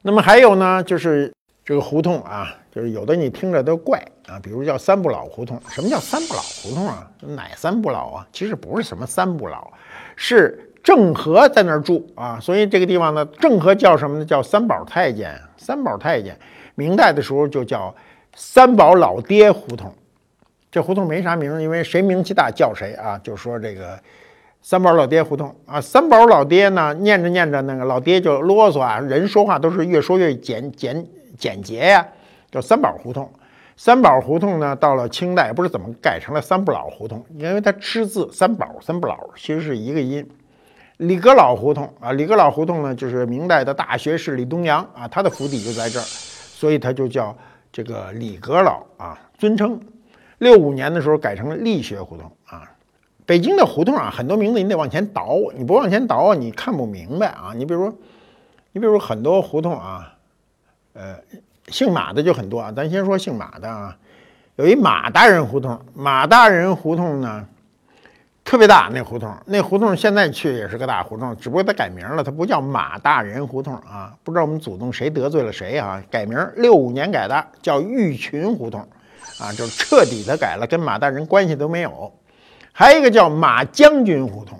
[0.00, 1.30] 那么还有呢，就是
[1.66, 5.60] 这个胡同啊，就是有的你听着都怪啊，比如叫三不老胡同。
[5.68, 7.06] 什么叫三不老胡同啊？
[7.20, 8.26] 哪三不老啊？
[8.32, 9.70] 其实不是什么三不老，
[10.16, 12.40] 是郑和在那儿住啊。
[12.40, 14.24] 所以这个地方呢，郑和叫什么呢？
[14.24, 15.38] 叫三宝太监。
[15.58, 16.34] 三宝太监，
[16.74, 17.94] 明代的时候就叫。
[18.40, 19.92] 三宝老爹胡同，
[20.70, 23.18] 这胡同没啥名，因为谁名气大叫谁啊。
[23.18, 23.98] 就说这个
[24.62, 31.04] 三宝老爹胡同啊，三宝老爹呢，念着念着那个老爹就啰嗦啊，人说话都是越说越简简
[31.36, 32.06] 简洁呀，
[32.48, 33.28] 叫三宝胡同。
[33.76, 40.24] 三宝胡同呢，到了清代不知怎么改成了三不老胡同，因为它吃字三宝三不老其实是一个音。
[40.98, 47.36] 李阁老胡同啊，李阁老胡同呢，就是明代的大学士李东阳啊，他的府邸就在这儿，所以他就叫。
[47.72, 49.80] 这个李阁老啊，尊称。
[50.38, 52.70] 六五年的时候改成了力学胡同啊。
[53.26, 57.52] 北京的胡同啊，很多名字你得往前倒，你不往前倒，你看不明白啊。
[57.54, 57.94] 你比如说，
[58.72, 60.14] 你比如说很多胡同啊，
[60.94, 61.18] 呃，
[61.68, 62.72] 姓马的就很多啊。
[62.72, 63.96] 咱先说姓马的啊，
[64.56, 67.46] 有一马大人胡同，马大人胡同呢。
[68.48, 74.10] 特别大那胡同，那胡同现在去也是个大胡同，只不过它改名了，它不叫马大人胡同啊。
[74.24, 76.02] 不知道我们祖宗谁得罪了谁啊？
[76.10, 78.80] 改名，六五年改的，叫玉群胡同，
[79.38, 82.10] 啊，就彻底的改了，跟马大人关系都没有。
[82.72, 84.58] 还有一个叫马将军胡同，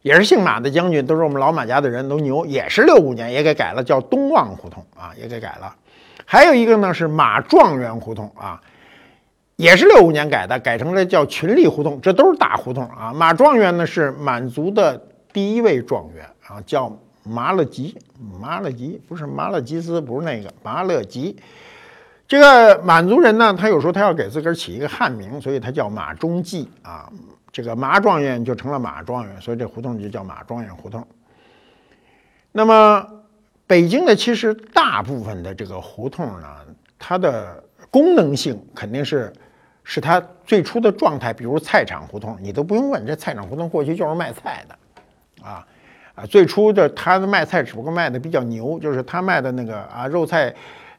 [0.00, 5.76] 也是姓马的将军，都是我们老马家的人都牛，也是六五年也给改了，叫东望胡同啊，也给改了。
[6.24, 8.58] 还有一个呢是马状元胡同啊。
[9.60, 13.12] 也是六五年改的，改成了叫群力胡同，这都是大胡同啊。
[13.12, 14.98] 马状元呢是满族的
[15.34, 16.90] 第一位状元啊，叫
[17.24, 17.94] 麻勒吉，
[18.40, 21.36] 麻勒吉不是麻勒吉斯，不是那个麻勒吉。
[22.26, 27.12] 这个满族人呢，他有时候他要给自个儿起一个汉名，所以他叫马中继啊。
[27.52, 31.06] 这个马状元就成了马状元，所以这胡同就叫马状元胡同。
[32.50, 33.06] 那么
[33.66, 36.46] 北京的其实大部分的这个胡同呢，
[36.98, 39.30] 它的功能性肯定是。
[39.82, 45.66] 是它最初的状态，比如菜场胡同，你都不用问，这菜场胡同过去就是卖菜的，啊
[46.14, 50.54] 啊，最初的他的卖菜只不过卖的比较牛，就是他卖的那个啊肉菜，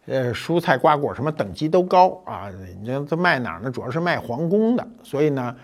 [0.08, 2.50] 呃蔬菜瓜果什么等级都高啊，
[2.82, 3.70] 你看他卖哪儿呢？
[3.70, 5.56] 主要是卖皇宫的，所以呢，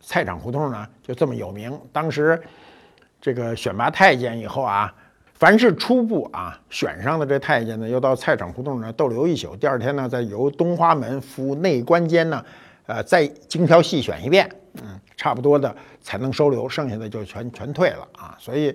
[0.00, 1.78] 菜场胡同呢就这么有名。
[1.92, 2.40] 当时
[3.20, 4.92] 这个选拔太监以后啊，
[5.38, 12.42] 凡是初步啊选上的这太监呢，要到菜场胡同呢逗留一宿，第二天呢再由东华门赴内官监呢，
[12.86, 14.50] 呃，再精挑细选一遍，
[14.82, 18.34] 嗯，差不多的才能收留，剩下的就全全退了啊。
[18.38, 18.74] 所以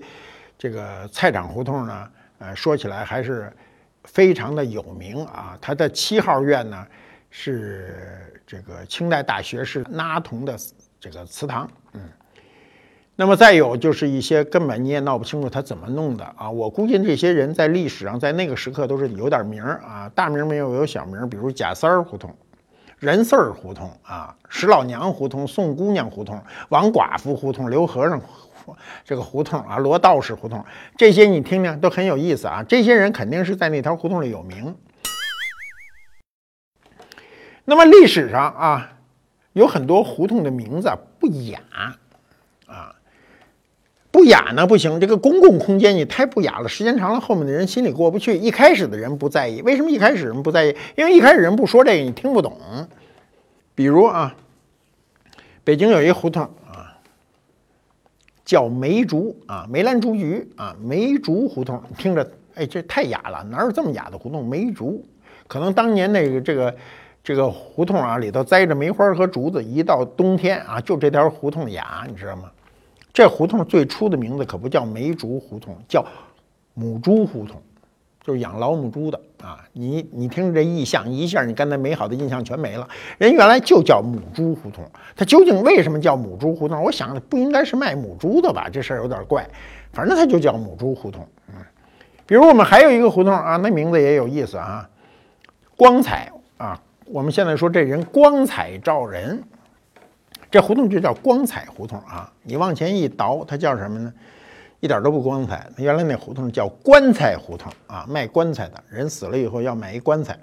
[0.56, 2.08] 这个菜场胡同呢，
[2.38, 3.52] 呃，说起来还是
[4.04, 5.58] 非常的有名啊。
[5.60, 6.86] 它的七号院呢
[7.32, 10.56] 是这个清代大学士拉同的
[11.00, 11.68] 这个祠堂，
[13.22, 16.50] 那么再有就是一些根本你也闹不清楚他怎么弄的啊！
[16.50, 22.36] 我估计这些人在历史上在那个时刻都是有点名儿啊，大名没有有小名，比如贾三儿胡同、
[22.98, 28.20] 任四儿胡同啊、石老娘胡同、宋姑娘胡同、王寡妇胡同、刘和尚
[29.06, 30.66] 这个胡同啊、罗道士胡同，
[30.98, 32.64] 这些你听听都很有意思啊！
[32.68, 34.76] 这些人肯定是在那条胡同里有名。
[37.66, 38.94] 那么历史上啊，
[39.54, 41.60] 有很多胡同的名字不雅。
[44.12, 48.38] 不雅呢不行，这个公共空间你太不雅了，时间长了后面的人心里过不去。
[48.38, 50.76] 一开始的人不在意，为什么一开始人不在意？
[50.98, 52.58] 因为一开始人不说这个，你听不懂。
[53.74, 54.36] 比如啊，
[55.64, 57.00] 北京有一胡同啊，
[58.44, 64.46] 叫梅竹啊，梅兰竹菊啊，梅竹胡同，听着哎这太雅了，哪有这么雅的胡同？
[64.46, 65.06] 梅竹，
[65.48, 66.76] 可能当年那个这个
[67.24, 72.52] 这个胡同啊里头栽着梅花和竹子，一到冬天啊，就这条胡同雅，你知道吗？
[73.14, 76.06] 这胡同最初的名字可不叫梅竹胡同，叫
[76.74, 77.62] 母猪胡同，
[78.24, 79.60] 就是养老母猪的啊。
[79.74, 82.88] 你你听着这意象，一下你刚才美好的印象全没了。
[83.18, 86.82] 人原来就叫母猪胡同，它究竟为什么叫母猪胡同？
[86.82, 88.70] 我想不应该是卖母猪的吧？
[88.72, 89.46] 这事儿有点怪。
[89.92, 91.28] 反正它就叫母猪胡同。
[91.50, 91.56] 嗯，
[92.26, 94.90] 比如我们还有一个胡同啊，那名字也有意思啊，
[95.76, 96.82] 光彩啊。
[97.08, 99.44] 我们现在说这人光彩照人。
[100.52, 102.30] 这胡同就叫光彩胡同啊！
[102.44, 104.14] 你往前一倒，它叫什么呢？
[104.82, 105.66] 一点都不光彩。
[105.78, 110.38] 原来那胡同叫棺材胡同啊，卖棺材的人死了以后要买一棺材。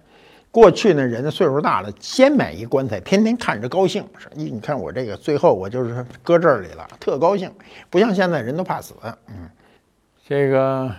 [0.51, 4.03] 过去呢，人岁数大了，先买一棺材，天天看着高兴。
[4.17, 7.53] 说，你看我这个最后我就是搁这里了，特高兴。
[7.91, 8.95] 不像现在人都怕死。
[9.27, 9.51] 嗯，
[10.27, 10.91] 这个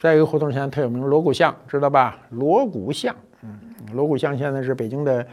[0.00, 2.18] 再一个胡同现在特有名，锣鼓巷，知道吧？
[2.30, 3.60] 锣鼓巷，嗯，
[3.92, 5.26] 锣鼓巷现在是北京的。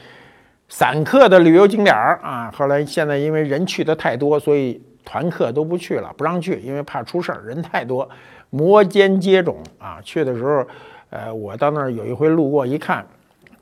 [0.69, 8.07] 散客的旅游景点儿啊，后来现在因为人去的太多，所以团客都不去了，不让去，因为怕出事儿，人太多，
[8.51, 9.97] 摩肩接踵啊。
[10.03, 10.63] 去的时候，
[11.09, 13.03] 呃，我到那儿有一回路过一看，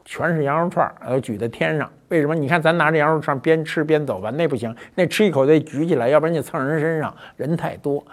[0.03, 1.89] 全是羊肉串儿，都举在天上。
[2.09, 2.35] 为什么？
[2.35, 8.05] 你看咱拿着羊肉串边吃边走吧，那不行，那吃一口得举起来，要不然就蹭人身上，人太多。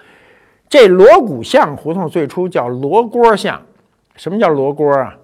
[0.69, 3.61] 这锣鼓巷胡同最初叫锣锅巷，
[4.15, 5.17] 什么叫锣锅啊？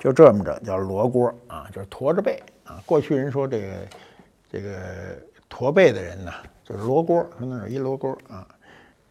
[0.00, 2.82] 就这么着叫罗锅啊，就是驼着背啊。
[2.84, 3.66] 过去人说这个
[4.50, 4.70] 这个
[5.48, 6.32] 驼背的人呢，
[6.64, 8.48] 就是罗锅，说那有一罗锅啊。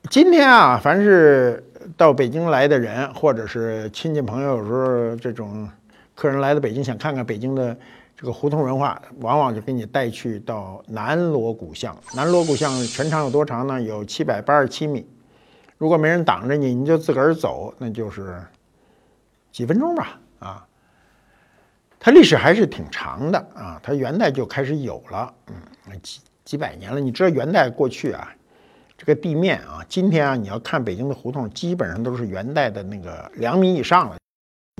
[0.09, 1.63] 今天啊，凡是
[1.95, 5.69] 到北京来的人，或者是亲戚朋友，有时候这种
[6.15, 7.77] 客人来到北京，想看看北京的
[8.17, 11.95] 这个胡同文化，往往就给你带去到南锣鼓巷。
[12.15, 13.79] 南锣鼓巷全长有多长呢？
[13.79, 15.05] 有七百八十七米。
[15.77, 18.41] 如果没人挡着你，你就自个儿走，那就是
[19.51, 20.65] 几分钟吧啊。
[21.99, 26.99] 它历史还是挺长的啊，它元代就开始有了，嗯，几几百年了。
[26.99, 28.33] 你知道元代过去啊，
[28.97, 34.15] 这个地面啊，今天啊，你要看北京的胡同，基本上都是元代的那个两米以上了。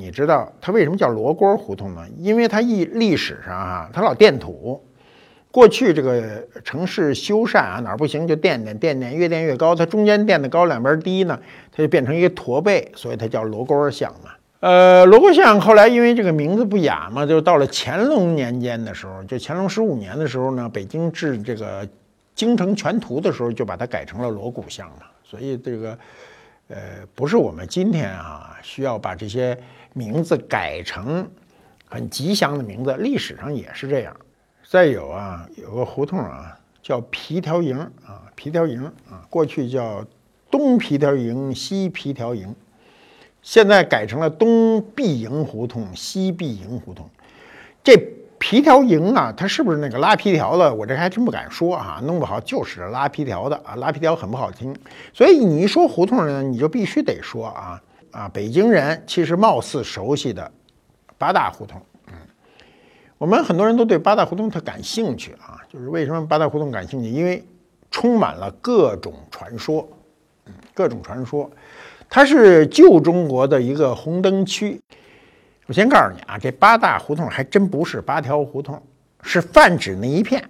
[0.02, 2.08] 你知道它为什么叫罗锅胡同呢？
[2.18, 4.82] 因为它一历史上啊，它老垫土。
[5.52, 9.76] 过去这个城市修缮啊，哪儿不行就垫垫垫垫，越垫越高。
[9.76, 11.38] 它中间垫的高，两边低呢，
[11.72, 14.32] 它就变成一个驼背，所以它叫罗锅巷嘛。
[14.60, 21.88] 呃，锣鼓巷后来因为这个名字不雅嘛，就到了乾隆年间的时候，就乾隆十五年的时候呢，北京制这个
[22.36, 25.06] 京城全图的时候，就把它改成了锣鼓巷嘛。
[25.24, 25.98] 所以这个，
[26.68, 26.78] 呃，
[27.16, 29.58] 不是我们今天啊需要把这些
[29.94, 31.26] 名字改成
[31.88, 34.14] 很吉祥的名字，历史上也是这样。
[34.68, 36.54] 再有啊，有个胡同啊
[36.84, 40.06] 叫皮条营啊，皮条营啊，过去叫
[40.52, 42.54] 东皮条营、西皮条营。
[43.42, 47.10] 现在改成了东碧营胡同、西碧营胡同。
[47.84, 47.96] 这
[48.38, 50.74] 皮条营啊，它是不是那个拉皮条的？
[50.74, 53.76] 我这还真不敢说啊，弄不好就是拉皮条的啊。
[53.76, 54.76] 拉皮条很不好听，
[55.14, 57.82] 所以你一说胡同呢，你就必须得说啊
[58.12, 60.50] 啊，北京人其实貌似熟悉的
[61.18, 61.82] 八大胡同。
[62.08, 62.14] 嗯，
[63.18, 67.10] 我们很多人都对八大胡同特感兴趣啊，就是为什么八大胡同感兴趣？
[67.10, 67.44] 因为
[67.92, 69.86] 充满了各种传说，
[70.46, 71.50] 嗯，各种传说。
[72.10, 74.82] 它是旧中国的一个红灯区。
[75.68, 78.82] 我先告诉你啊，这八大胡同还真不是八条胡同，
[79.22, 80.44] 是泛指那一片。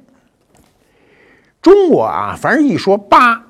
[1.61, 3.43] 中国啊，凡是一说八，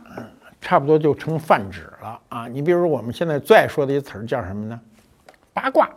[0.60, 2.48] 差不多就成泛指了啊。
[2.48, 4.80] 你比如我们现在最爱说的一词儿叫什么呢？
[5.54, 5.88] 八卦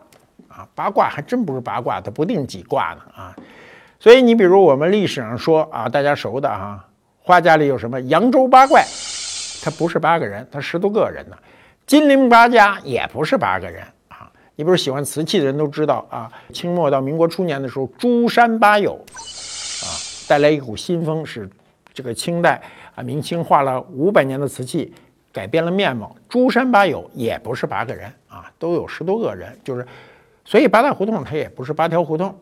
[0.47, 3.35] 啊，八卦还真不是八卦，它不定几卦呢啊。
[3.99, 6.85] 所以你比如我们历史上说啊，大家熟的哈，
[7.17, 8.85] 花家里有什么扬州八怪，
[9.63, 11.35] 他不是八个人，他十多个人呢。
[11.85, 14.31] 金陵八家也不是八个人啊。
[14.55, 19.87] 你比如喜欢瓷器的人都知道啊，清末到民国初年的时候，珠山八友啊，
[20.27, 21.49] 带来一股新风，使
[21.93, 22.61] 这个清代
[22.95, 24.93] 啊，明清画了五百年的瓷器
[25.31, 26.15] 改变了面貌。
[26.29, 29.85] 珠山八友也不是八个人啊，都有十多个人，就是，
[30.45, 32.35] 所以八大胡同它也不是八条胡同。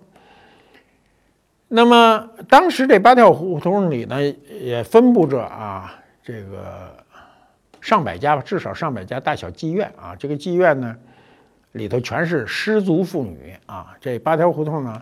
[1.70, 4.22] 那么当时这八条胡同里呢，
[4.60, 6.94] 也分布着啊，这个
[7.82, 10.16] 上百家吧，至少上百家大小妓院啊。
[10.16, 10.96] 这个妓院呢，
[11.74, 13.98] 里头全是失足妇女啊。
[14.00, 15.02] 这八条胡同呢，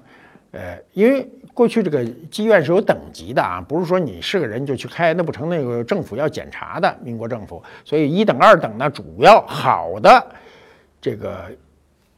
[0.51, 7.61] 呃，因为过去这个妓院是有等级的啊，不是说你是个人就去开，那不成，那个政府要检查的，民国政府。
[7.83, 10.27] 所以一等二等呢，主要好的
[11.01, 11.51] 这个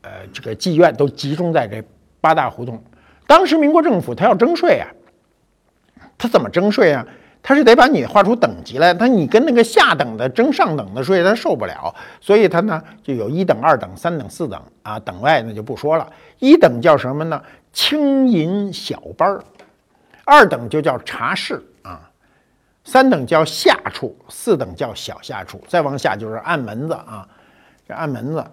[0.02, 1.84] 呃这个妓院都集中在这
[2.22, 2.82] 八大胡同。
[3.26, 4.88] 当时民国政府他要征税啊，
[6.18, 7.06] 他怎么征税啊？
[7.44, 16.08] 他是得把你划出等级来，他你跟那个下等的征上等的税，他受不了，所以他呢就有一等、二等、三等、四等啊，等外那就不说了。
[16.40, 17.42] 一等叫什么呢？
[17.74, 19.44] 轻银小班儿，
[20.26, 22.02] 二等就叫茶室啊，
[22.84, 27.28] 三等叫下处，四等叫小下处，再往下就是暗门子啊，
[27.88, 28.46] 这暗门子。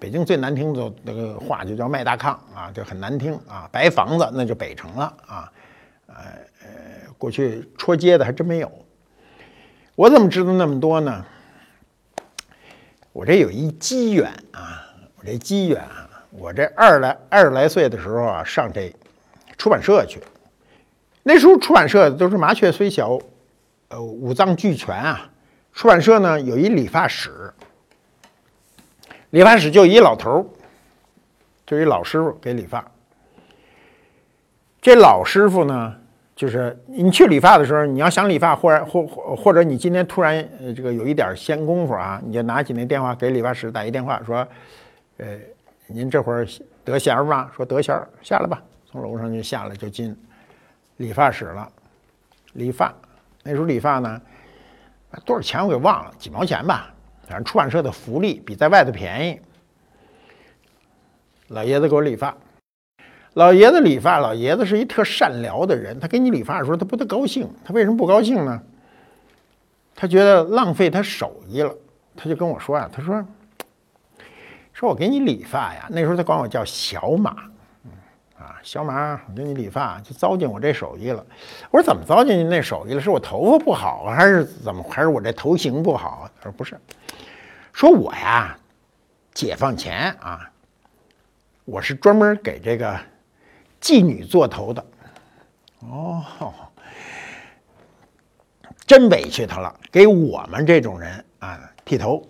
[0.00, 3.68] 北京最难听的那个话就叫卖大炕啊，就很难听啊。
[3.70, 5.52] 白房子那就北城了啊。
[6.06, 6.14] 呃，
[7.18, 8.72] 过去戳街的还真没有。
[9.94, 11.26] 我怎么知道那么多呢？
[13.12, 18.94] 我这有一机缘啊，我这机缘啊，我这二来二十来岁的时候啊，上这
[19.56, 20.22] 出版社去。
[21.24, 23.18] 那时候出版社都是麻雀虽小，
[23.88, 25.28] 呃，五脏俱全啊。
[25.72, 27.52] 出版社呢有一理发室。
[29.30, 30.46] 理发室就一老头儿，
[31.66, 32.88] 就一老师傅给理发。
[34.80, 35.97] 这老师傅呢，
[36.38, 44.46] 就是你去理发的时候，你要想理发，或者或或或者你今天突然呃这个有一点闲工夫啊，你就拿起那电话给理发师打一电话，说，
[45.16, 45.36] 呃，
[45.88, 46.46] 您这会儿
[46.84, 47.50] 得闲吗？
[47.56, 48.62] 说得闲，下来吧。
[48.86, 50.16] 从楼上就下来就进
[50.98, 51.68] 理发室了，
[52.52, 52.94] 理发。
[53.42, 54.22] 那时候理发呢，
[55.24, 56.94] 多少钱我给忘了，几毛钱吧。
[57.26, 59.40] 反正出版社的福利比在外头便宜。
[61.48, 62.32] 老爷子给我理发，
[63.34, 65.98] 老爷子理发，老爷子是一特善良的人。
[66.00, 67.48] 他给你理发的时候，他不太高兴。
[67.64, 68.60] 他为什么不高兴呢？
[69.94, 71.74] 他觉得浪费他手艺了。
[72.16, 73.24] 他就跟我说啊，他说
[74.74, 77.30] ：“说我给你理发呀，那时候他管我叫小马，
[78.36, 81.24] 啊，小马，我给你理发就糟践我这手艺了。”
[81.70, 83.00] 我说：“怎么糟践你那手艺了？
[83.00, 84.82] 是我头发不好，还是怎么？
[84.90, 86.76] 还是我这头型不好？”他说：“不是。”
[87.72, 88.58] 说我呀，
[89.32, 90.50] 解放前啊，
[91.64, 92.98] 我是专门给这个
[93.80, 94.84] 妓女做头的。
[95.80, 96.24] 哦，
[98.86, 102.26] 真委屈他了，给我们这种人啊剃头。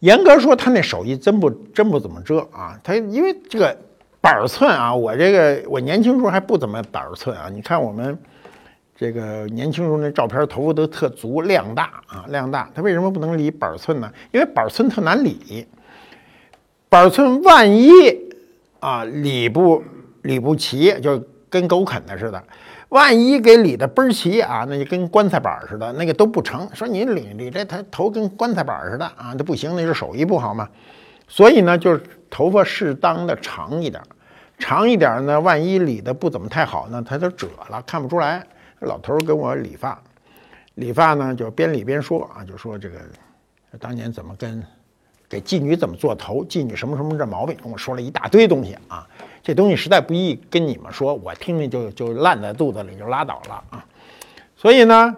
[0.00, 2.78] 严格说，他那手艺真不真不怎么遮啊。
[2.82, 3.76] 他因为这个
[4.20, 7.48] 板寸啊，我这个我年轻时候还不怎么板寸啊。
[7.48, 8.18] 你看我们。
[9.00, 12.68] 这个年轻时候那照片，头发都特足，量大啊，量大。
[12.74, 14.12] 他为什么不能理板寸呢？
[14.32, 15.64] 因为板寸特难理，
[16.88, 17.92] 板寸万一
[18.80, 19.84] 啊理不
[20.22, 22.42] 理不齐，就跟狗啃的似的。
[22.90, 26.66] 万一给理的倍儿齐啊，那就跟棺材板似的，那个都不成。
[26.72, 30.66] 说你理理这他头跟棺材板似的啊，那不行，那是手艺不好嘛。
[31.26, 34.02] 所以呢，就是头发适当的长一点，
[34.58, 38.42] 长一点呢，万一理的不怎么太好呢，它就褶了，看不出来。
[38.80, 40.00] 老头儿给我理发，
[40.76, 42.96] 理发呢就边理边说啊，就说这个
[43.78, 44.64] 当年怎么跟
[45.28, 49.06] 给妓女怎么做头，妓女什么什么这毛病，跟我说了一大堆东西啊。
[49.48, 53.82] 这东西实在不易跟你们说，我听听就就烂在肚子里就拉倒了啊。
[54.54, 55.16] 所以呢，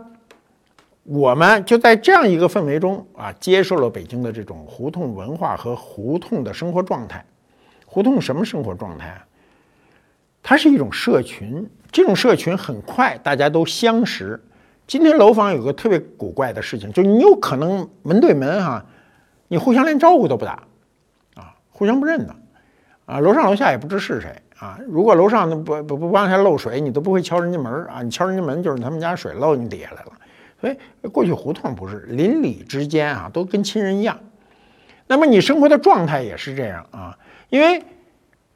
[1.03, 7.27] 我们就在这样一个氛围中啊，接受了北京的这种胡同文化和胡同的生活状态。
[7.85, 9.27] 胡同什么生活状态啊？
[10.45, 11.69] 它是一种社群。
[11.91, 14.41] 这种社群很快大家都相识。
[14.87, 18.87] 今天楼房有个特别古怪的事情，就你有可能门对门哈，
[19.49, 20.63] 你互相连招呼都不打，
[21.35, 22.37] 啊，互相不认的，
[23.11, 24.79] 啊，楼上楼下也不知是谁啊。
[24.87, 28.03] 如果楼上不不不往下漏水，你都不会敲人家门啊。
[28.03, 30.13] 你敲人家门就是他们家水漏你底下来了。
[30.61, 30.77] 所以
[31.09, 34.19] 过去胡同不是邻里之间啊，都跟亲人一样。
[35.07, 37.83] 那么你生活的状态也是这样啊，因为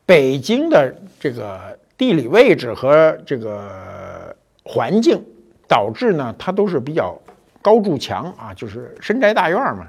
[0.06, 1.78] 北京的这个。
[1.96, 4.34] 地理位置和这个
[4.64, 5.24] 环境
[5.68, 7.16] 导致呢，它都是比较
[7.62, 9.86] 高筑墙啊，就是深宅大院嘛。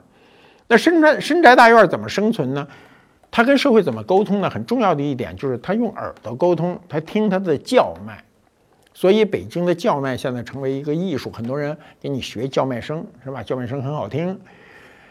[0.67, 2.67] 那深宅深宅大院怎么生存呢？
[3.35, 4.49] 他跟社会怎么沟通呢？
[4.49, 8.23] 很重要的一点就是他用耳朵沟通，他听他的叫卖。
[8.93, 13.43] 所以北京的叫卖现在成为一个艺术，很多人给你学叫卖声，是吧？
[13.43, 14.39] 叫卖声很好听。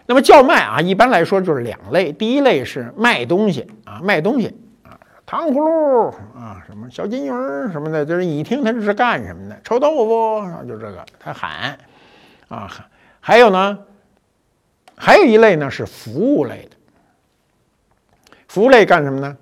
[0.07, 11.79] 那么叫卖啊，一般来说就是两类，第一类是卖东西啊，卖东西啊，糖葫芦啊，什么小金鱼儿什么的，就是你一听他这是干什么的，臭豆腐啊，就这个他喊
[12.49, 12.87] 啊喊。
[13.21, 13.79] 还有呢，
[14.97, 16.74] 还有一类呢是服务类的。
[18.55, 19.37] 服务类干什么呢？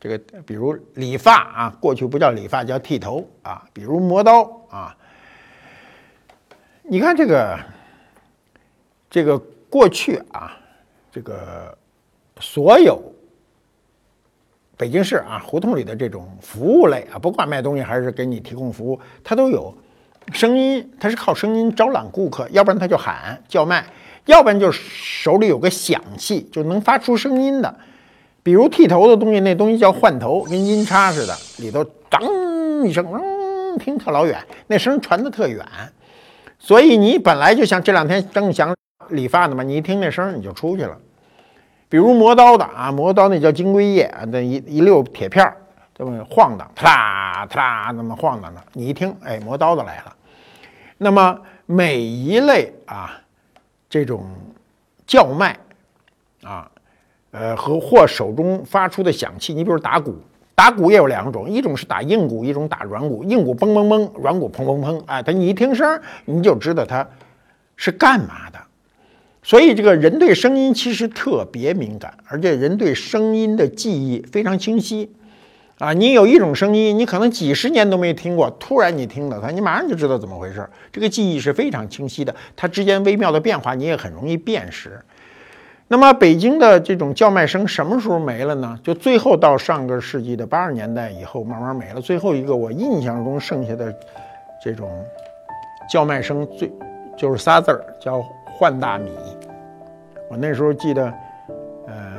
[0.00, 3.64] 这个比如理发啊，过去不叫理发，叫剃头啊。
[3.72, 4.92] 比如磨刀啊。
[6.82, 7.56] 你看这个，
[9.08, 9.38] 这个
[9.70, 10.58] 过去啊，
[11.12, 11.78] 这个
[12.40, 13.00] 所有
[14.76, 19.72] 北京市啊胡同里的这种服务类啊，不管卖东西还是给你提供服务，它都有
[20.32, 23.86] 声音，它是靠声音招揽顾客，要不然他就喊叫卖，
[24.24, 27.72] 要不然就手里有个响器，就能发出声音的。
[28.46, 32.22] 比如剃头的东西，那东西叫换头，跟音叉似的，里头当
[32.86, 35.66] 一声，嗯，听特老远，那声传得特远。
[36.56, 38.72] 所以你本来就想这两天正想
[39.08, 40.96] 理发的嘛，你一听那声你就出去了。
[41.88, 45.56] 比如磨刀的啊，磨刀那叫金龟叶啊，那一一溜铁片儿
[45.92, 50.14] 这么晃荡，啪啦啪啦那么晃荡的，你一听，哎，磨刀的来了。
[50.98, 51.36] 那么
[51.66, 53.20] 每一类啊，
[53.90, 54.24] 这种
[55.04, 55.58] 叫卖
[56.44, 56.70] 啊。
[57.38, 60.14] 呃，和或手中发出的响器，你比如打鼓，
[60.54, 63.22] 打鼓也有两种，一种是打硬鼓，一种打软鼓。
[63.24, 67.06] 硬鼓嘣嘣嘣，软鼓砰砰砰，哎，它你一听声，你就知道它
[67.76, 68.58] 是干嘛的。
[69.42, 75.12] 所以这个人对声音其实特别敏感，而且人对声音的记忆非常清晰。
[75.76, 80.66] 啊，你有一种声音，你可能几十年都没听过，突然你听到它，你马上就知道怎么回事。
[80.90, 84.98] 这个记忆是非常清晰的，它之间微妙的变化你也很容易辨识。
[85.88, 88.76] 那么北京的这种叫卖声什么时候没了呢？
[88.82, 92.00] 就最后到上个世纪的八十年代以后慢慢没了。
[92.00, 93.94] 最后一个我印象中剩下的
[94.60, 94.90] 这种
[95.88, 96.72] 叫卖声，最
[97.16, 98.20] 就是仨字儿，叫
[98.58, 99.12] 换大米。
[100.28, 101.04] 我那时候记得，
[101.86, 102.12] 呃，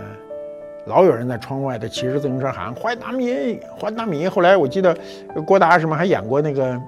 [0.85, 4.29] 老有人在窗外的骑着自行车喊换大米，换大米。
[4.29, 4.97] 后来我记得
[5.45, 6.81] 郭达什么还演过那个，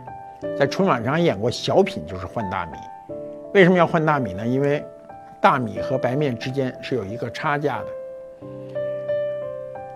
[0.57, 2.77] 在春晚上还演过小品，就是换大米。
[3.53, 4.47] 为什么要换大米呢？
[4.47, 4.81] 因为
[5.41, 8.47] 大米和白面之间是有一个差价的，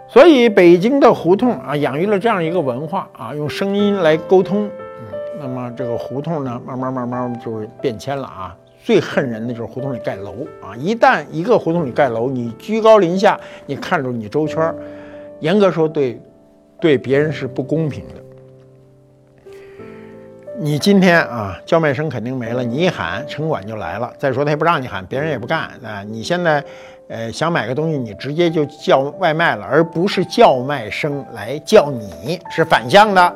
[0.07, 4.65] 所以北京的胡同啊，养育了这样一个文化啊，用声音来沟通。
[4.65, 8.55] 嗯，那么这个胡同呢，慢慢慢慢就是变迁了啊。
[8.81, 14.73] 最恨人的就是胡同里盖楼啊，一旦一个胡同里盖楼，你居高临下，你看着你周圈，
[15.39, 16.19] 严格说对，
[16.79, 18.22] 对别人是不公平的。
[20.63, 22.63] 你今天啊，叫卖声肯定没了。
[22.63, 24.13] 你一喊，城管就来了。
[24.17, 26.01] 再说他也不让你喊，别人也不干啊。
[26.07, 26.63] 你现在，
[27.09, 33.35] 呃，想买个东西，你直接就叫外卖了，而不是叫卖声来叫你，是反向的。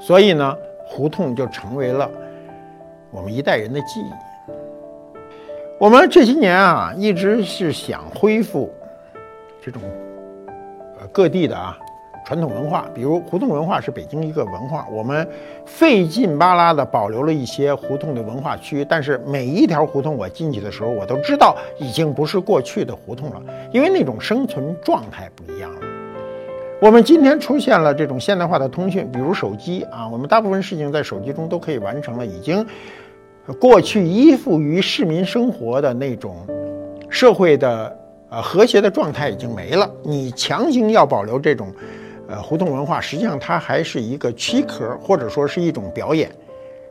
[0.00, 2.10] 所以呢，胡同就成为了
[3.12, 4.10] 我们一代人的记忆。
[5.78, 8.74] 我们这些年啊，一直是想恢复
[9.64, 9.80] 这种
[11.12, 11.78] 各地的啊。
[12.26, 15.26] 传统文化，比如胡同文化是北京一个文化，我们
[15.64, 25.80] 费劲巴拉的保留了一些胡同的文化区，但是每一条胡同我进去的时候，我都知道已经不是过去的胡同了，因为那种生存状态不一样了。
[26.82, 32.66] 我们今天出现了这种现代化的通讯，比如手机啊，我们大部分事情在手机中都可以完成了，已经
[33.60, 36.44] 过去依附于市民生活的那种
[37.08, 37.96] 社会的
[38.30, 41.72] 呃和谐的状态已经没了，你强行要保留这种。
[42.28, 46.30] 呃，胡同文化实际上它还是一个躯壳，或者说是一种表演，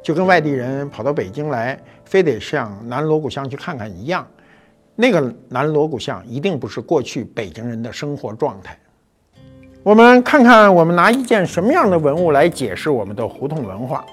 [0.01, 4.25] 就跟外地人跑到北京来，非得上南锣鼓巷去看看一样。
[4.95, 8.77] 那个南锣鼓巷一定不是过去北京人的生活状态。
[9.83, 14.05] 我们看看，我们拿一件什么样的文物来解释我们的胡同文化？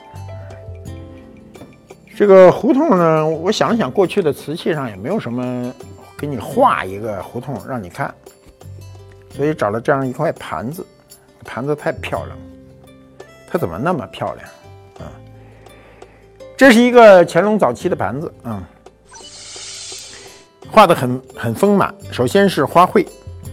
[2.17, 5.73] 这个胡同呢，我想想，过去的瓷器上也没有什么
[6.19, 8.13] 给你画一个胡同让你看，
[9.31, 10.85] 所以找了这样一块盘子。
[11.45, 12.45] 盘子太漂亮了，
[13.49, 14.49] 它怎么那么漂亮
[14.99, 15.13] 啊？
[16.57, 18.63] 这是一个乾隆早期的盘子啊，
[20.71, 21.95] 画的很很丰满。
[22.11, 23.07] 首先是花卉，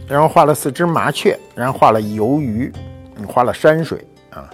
[0.08, 2.72] 然后画了四只麻雀，然后画了游鱼，
[3.28, 4.50] 画了山水啊。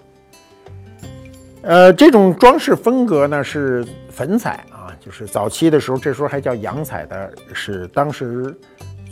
[1.64, 8.56] 呃，这种装饰风格呢是粉彩啊，就是早期的时候，这时候还叫洋彩的，是当时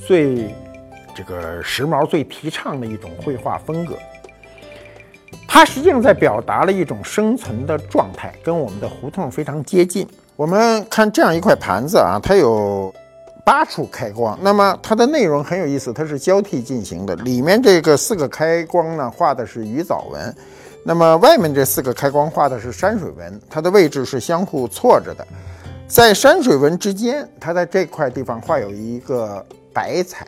[0.08, 0.54] 最
[1.14, 3.98] 这个时髦、最提倡的一种绘画风格。
[5.48, 12.94] 它实际上在表达了一种生存的状态，跟我们的胡同非常接近我们看这样一块盘子啊，它有
[13.46, 17.16] 八处开光，那么它的内容很有意思，它是交替进行的。
[17.18, 20.36] 里面这个四个开光呢，画的是鱼藻纹，
[20.84, 25.28] 那么外面这四个开光画的是山水纹，它的位置是相互错着的。
[25.88, 30.26] 在山水纹之间，它在这块地方画有一个白彩，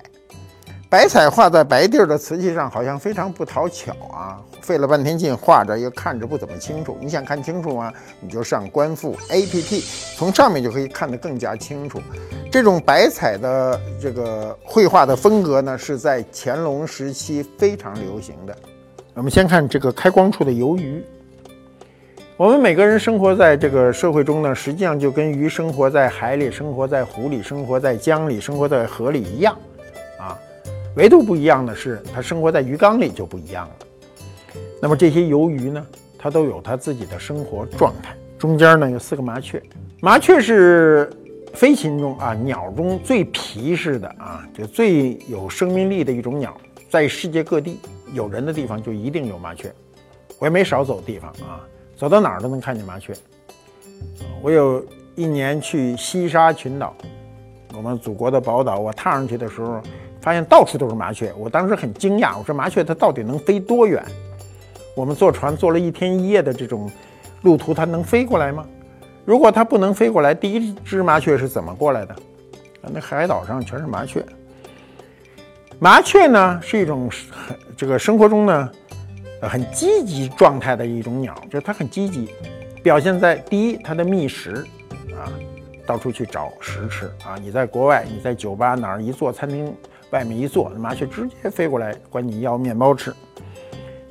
[0.87, 4.39] 白彩画在白地儿的瓷器上，好像非常不讨巧啊！
[4.61, 6.97] 费了半天劲画着，又看着不怎么清楚。
[7.01, 7.91] 你想看清楚吗？
[8.21, 9.83] 你就上观复 APP，
[10.15, 11.99] 从上面就可以看得更加清楚。
[12.51, 18.55] 这种白彩的这个绘画的风格呢，是在乾隆时期非常流行的。
[19.15, 21.03] 我们先看这个开光处的游鱼。
[22.37, 29.57] 我们每个人生活在这个社会中呢，实际上就跟鱼生活在海里、生活在湖里、生活在江里、生活在河里一样，
[30.95, 33.75] 唯独不一样的是，它生活在鱼缸里就不一样了。
[34.81, 35.85] 那么这些游鱼呢，
[36.17, 38.15] 它都有它自己的生活状态。
[38.37, 39.61] 中间呢有四个麻雀，
[40.01, 41.09] 麻雀是
[41.53, 46.55] 飞禽中啊鸟中最皮实的啊，就最有生命力的一种鸟，
[46.89, 47.79] 在世界各地
[48.13, 49.73] 有人的地方就一定有麻雀，
[50.39, 51.59] 我也没少走地方啊。
[51.97, 53.13] 走到哪儿都能看见麻雀。
[54.41, 54.85] 我有
[55.15, 56.93] 一年去西沙群岛，
[57.73, 59.81] 我们祖国的宝岛，我踏上去的时候，
[60.25, 61.31] 发现到处都是麻雀。
[61.37, 64.03] 我当时很惊讶，我说麻雀它到底能飞多远？
[64.95, 66.91] 我们坐船坐了一天一夜的这种
[67.43, 68.65] 路途，它能飞过来吗？
[69.23, 72.15] 如果它不能飞过来，第一只麻雀是怎么过来的？
[72.81, 74.25] 那海岛上全是麻雀。
[75.77, 78.71] 麻雀呢是一种很这个生活中呢。
[79.41, 82.33] 很积极状态的一种鸟，就是它很积极，
[82.81, 84.65] 表现在第一，它的觅食
[85.13, 85.29] 啊，
[85.85, 87.37] 到处去找食吃啊。
[87.39, 89.71] 你在国外，你在酒吧哪儿一坐，餐厅
[90.15, 93.13] 外面一坐，麻雀直接飞过来管你要面包吃。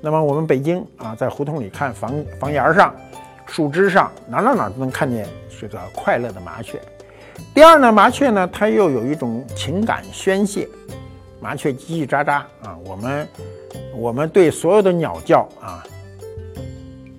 [0.02, 2.94] 那么我们北京啊，在胡同里看房房檐上、
[3.46, 5.26] 树枝上，哪哪哪都能看见
[5.58, 6.78] 这个快乐的麻雀。
[7.54, 10.68] 第二呢，麻雀呢，它又有一种情感宣泄，
[11.40, 12.32] 麻雀叽叽喳喳
[12.62, 13.26] 啊，我们。
[13.96, 15.86] 我们对所有的鸟叫啊，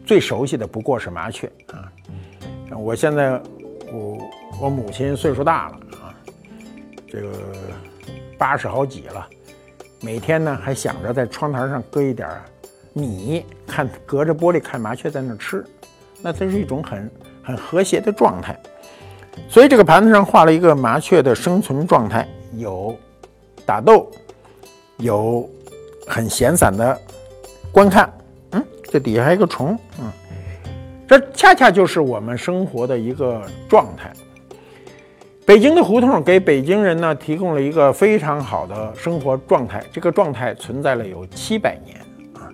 [0.06, 1.90] 最熟悉的不过是麻雀啊。
[2.78, 3.42] 我现在
[3.94, 4.18] 我
[4.60, 6.14] 我母亲岁数大了啊，
[7.08, 7.30] 这个
[8.38, 9.28] 八十好几了，
[10.02, 12.30] 每天呢还想着在窗台上搁一点
[12.94, 15.66] 米，看隔着玻璃看麻雀在那吃，
[16.22, 17.12] 那这是一种很
[17.44, 18.60] 很和谐的状态。
[19.50, 22.96] 所以这个盘子上画了一个麻雀的生存状态，有
[23.66, 24.12] 打斗，
[24.98, 25.50] 有。
[26.08, 27.02] 很闲散的
[27.72, 28.14] 观看，
[28.52, 30.12] 嗯，这底下还有个虫，嗯，
[31.08, 34.14] 这恰恰就是我们生活的一个状态。
[35.46, 41.96] 北京的胡同给北京人呢提供了一个非常好的生活状态，这个状态存在了有七百年
[42.34, 42.50] 啊。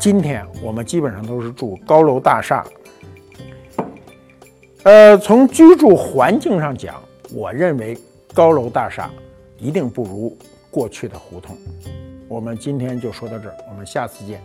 [0.00, 2.66] 今天我们基本上都是住高楼大厦，
[4.82, 7.00] 呃，从居住环境上讲，
[7.32, 7.96] 我认为
[8.34, 9.08] 高楼大厦
[9.56, 10.36] 一定不如
[10.72, 11.56] 过去的胡同。
[12.26, 14.42] 我们今天就说到这儿，我们下次见。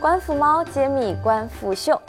[0.00, 2.00] 观复猫揭秘观复秀，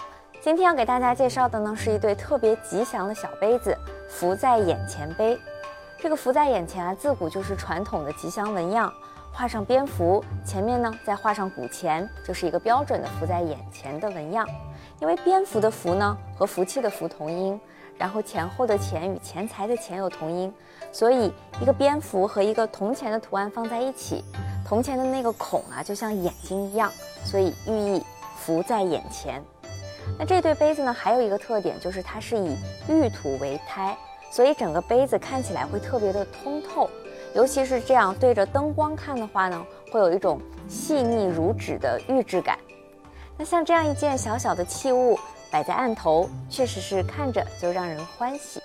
[0.42, 3.76] 今天要给大家介绍的呢是一对特别吉祥的小杯子——
[4.10, 5.40] 福在眼前杯。
[5.98, 8.94] 这个福在眼前啊，自古就是传统的吉祥纹样，
[9.38, 14.48] 画上蝙蝠，前面呢再画上古钱，就是一个标准的福在眼前的纹样。
[15.02, 17.60] 因为蝙蝠的福呢和福气的福同音，
[17.98, 20.54] 然后前后的钱与钱财的钱有同音，
[20.90, 24.24] 所以一个蝙蝠和一个铜钱的图案放在一起。
[24.66, 26.90] 铜钱的那个孔啊，就像眼睛一样，
[27.26, 28.04] 所以寓意
[28.38, 29.44] 福在眼前。
[30.18, 32.56] 那这对杯子呢，还有一个特点，就是它是以
[32.88, 33.98] 玉土为胎，
[34.32, 36.90] 所以整个杯子看起来会特别的通透。
[37.36, 42.58] 尤其是这样对着灯光看的话呢，会有一种细腻如纸的玉质感。
[43.38, 45.20] 那像这样一件小小的器物
[45.52, 48.62] 摆在案头，确实是看着就让人欢喜。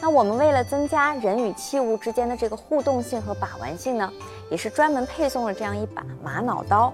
[0.00, 4.10] 那我们为了增加人与器物之间的这个互动性和把玩性呢，
[4.50, 6.90] 也是专门配送了这样一把玛瑙刀。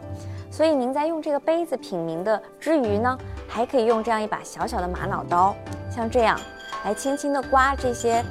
[0.50, 5.54] 所以您在用这个杯子品茗的之余呢，还可以用这样一把小小的玛瑙刀，
[5.88, 6.38] 像这样
[6.84, 8.24] 来轻轻的刮这些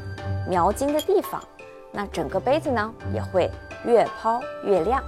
[0.50, 1.42] 描金的地方，
[1.92, 3.50] 那整个杯子呢也会
[3.86, 5.04] 越抛越亮。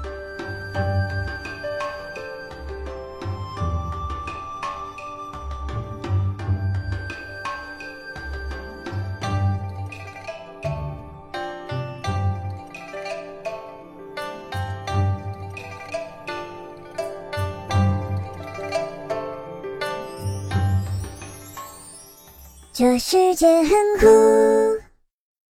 [22.80, 23.70] 这世界很
[24.00, 24.69] 酷。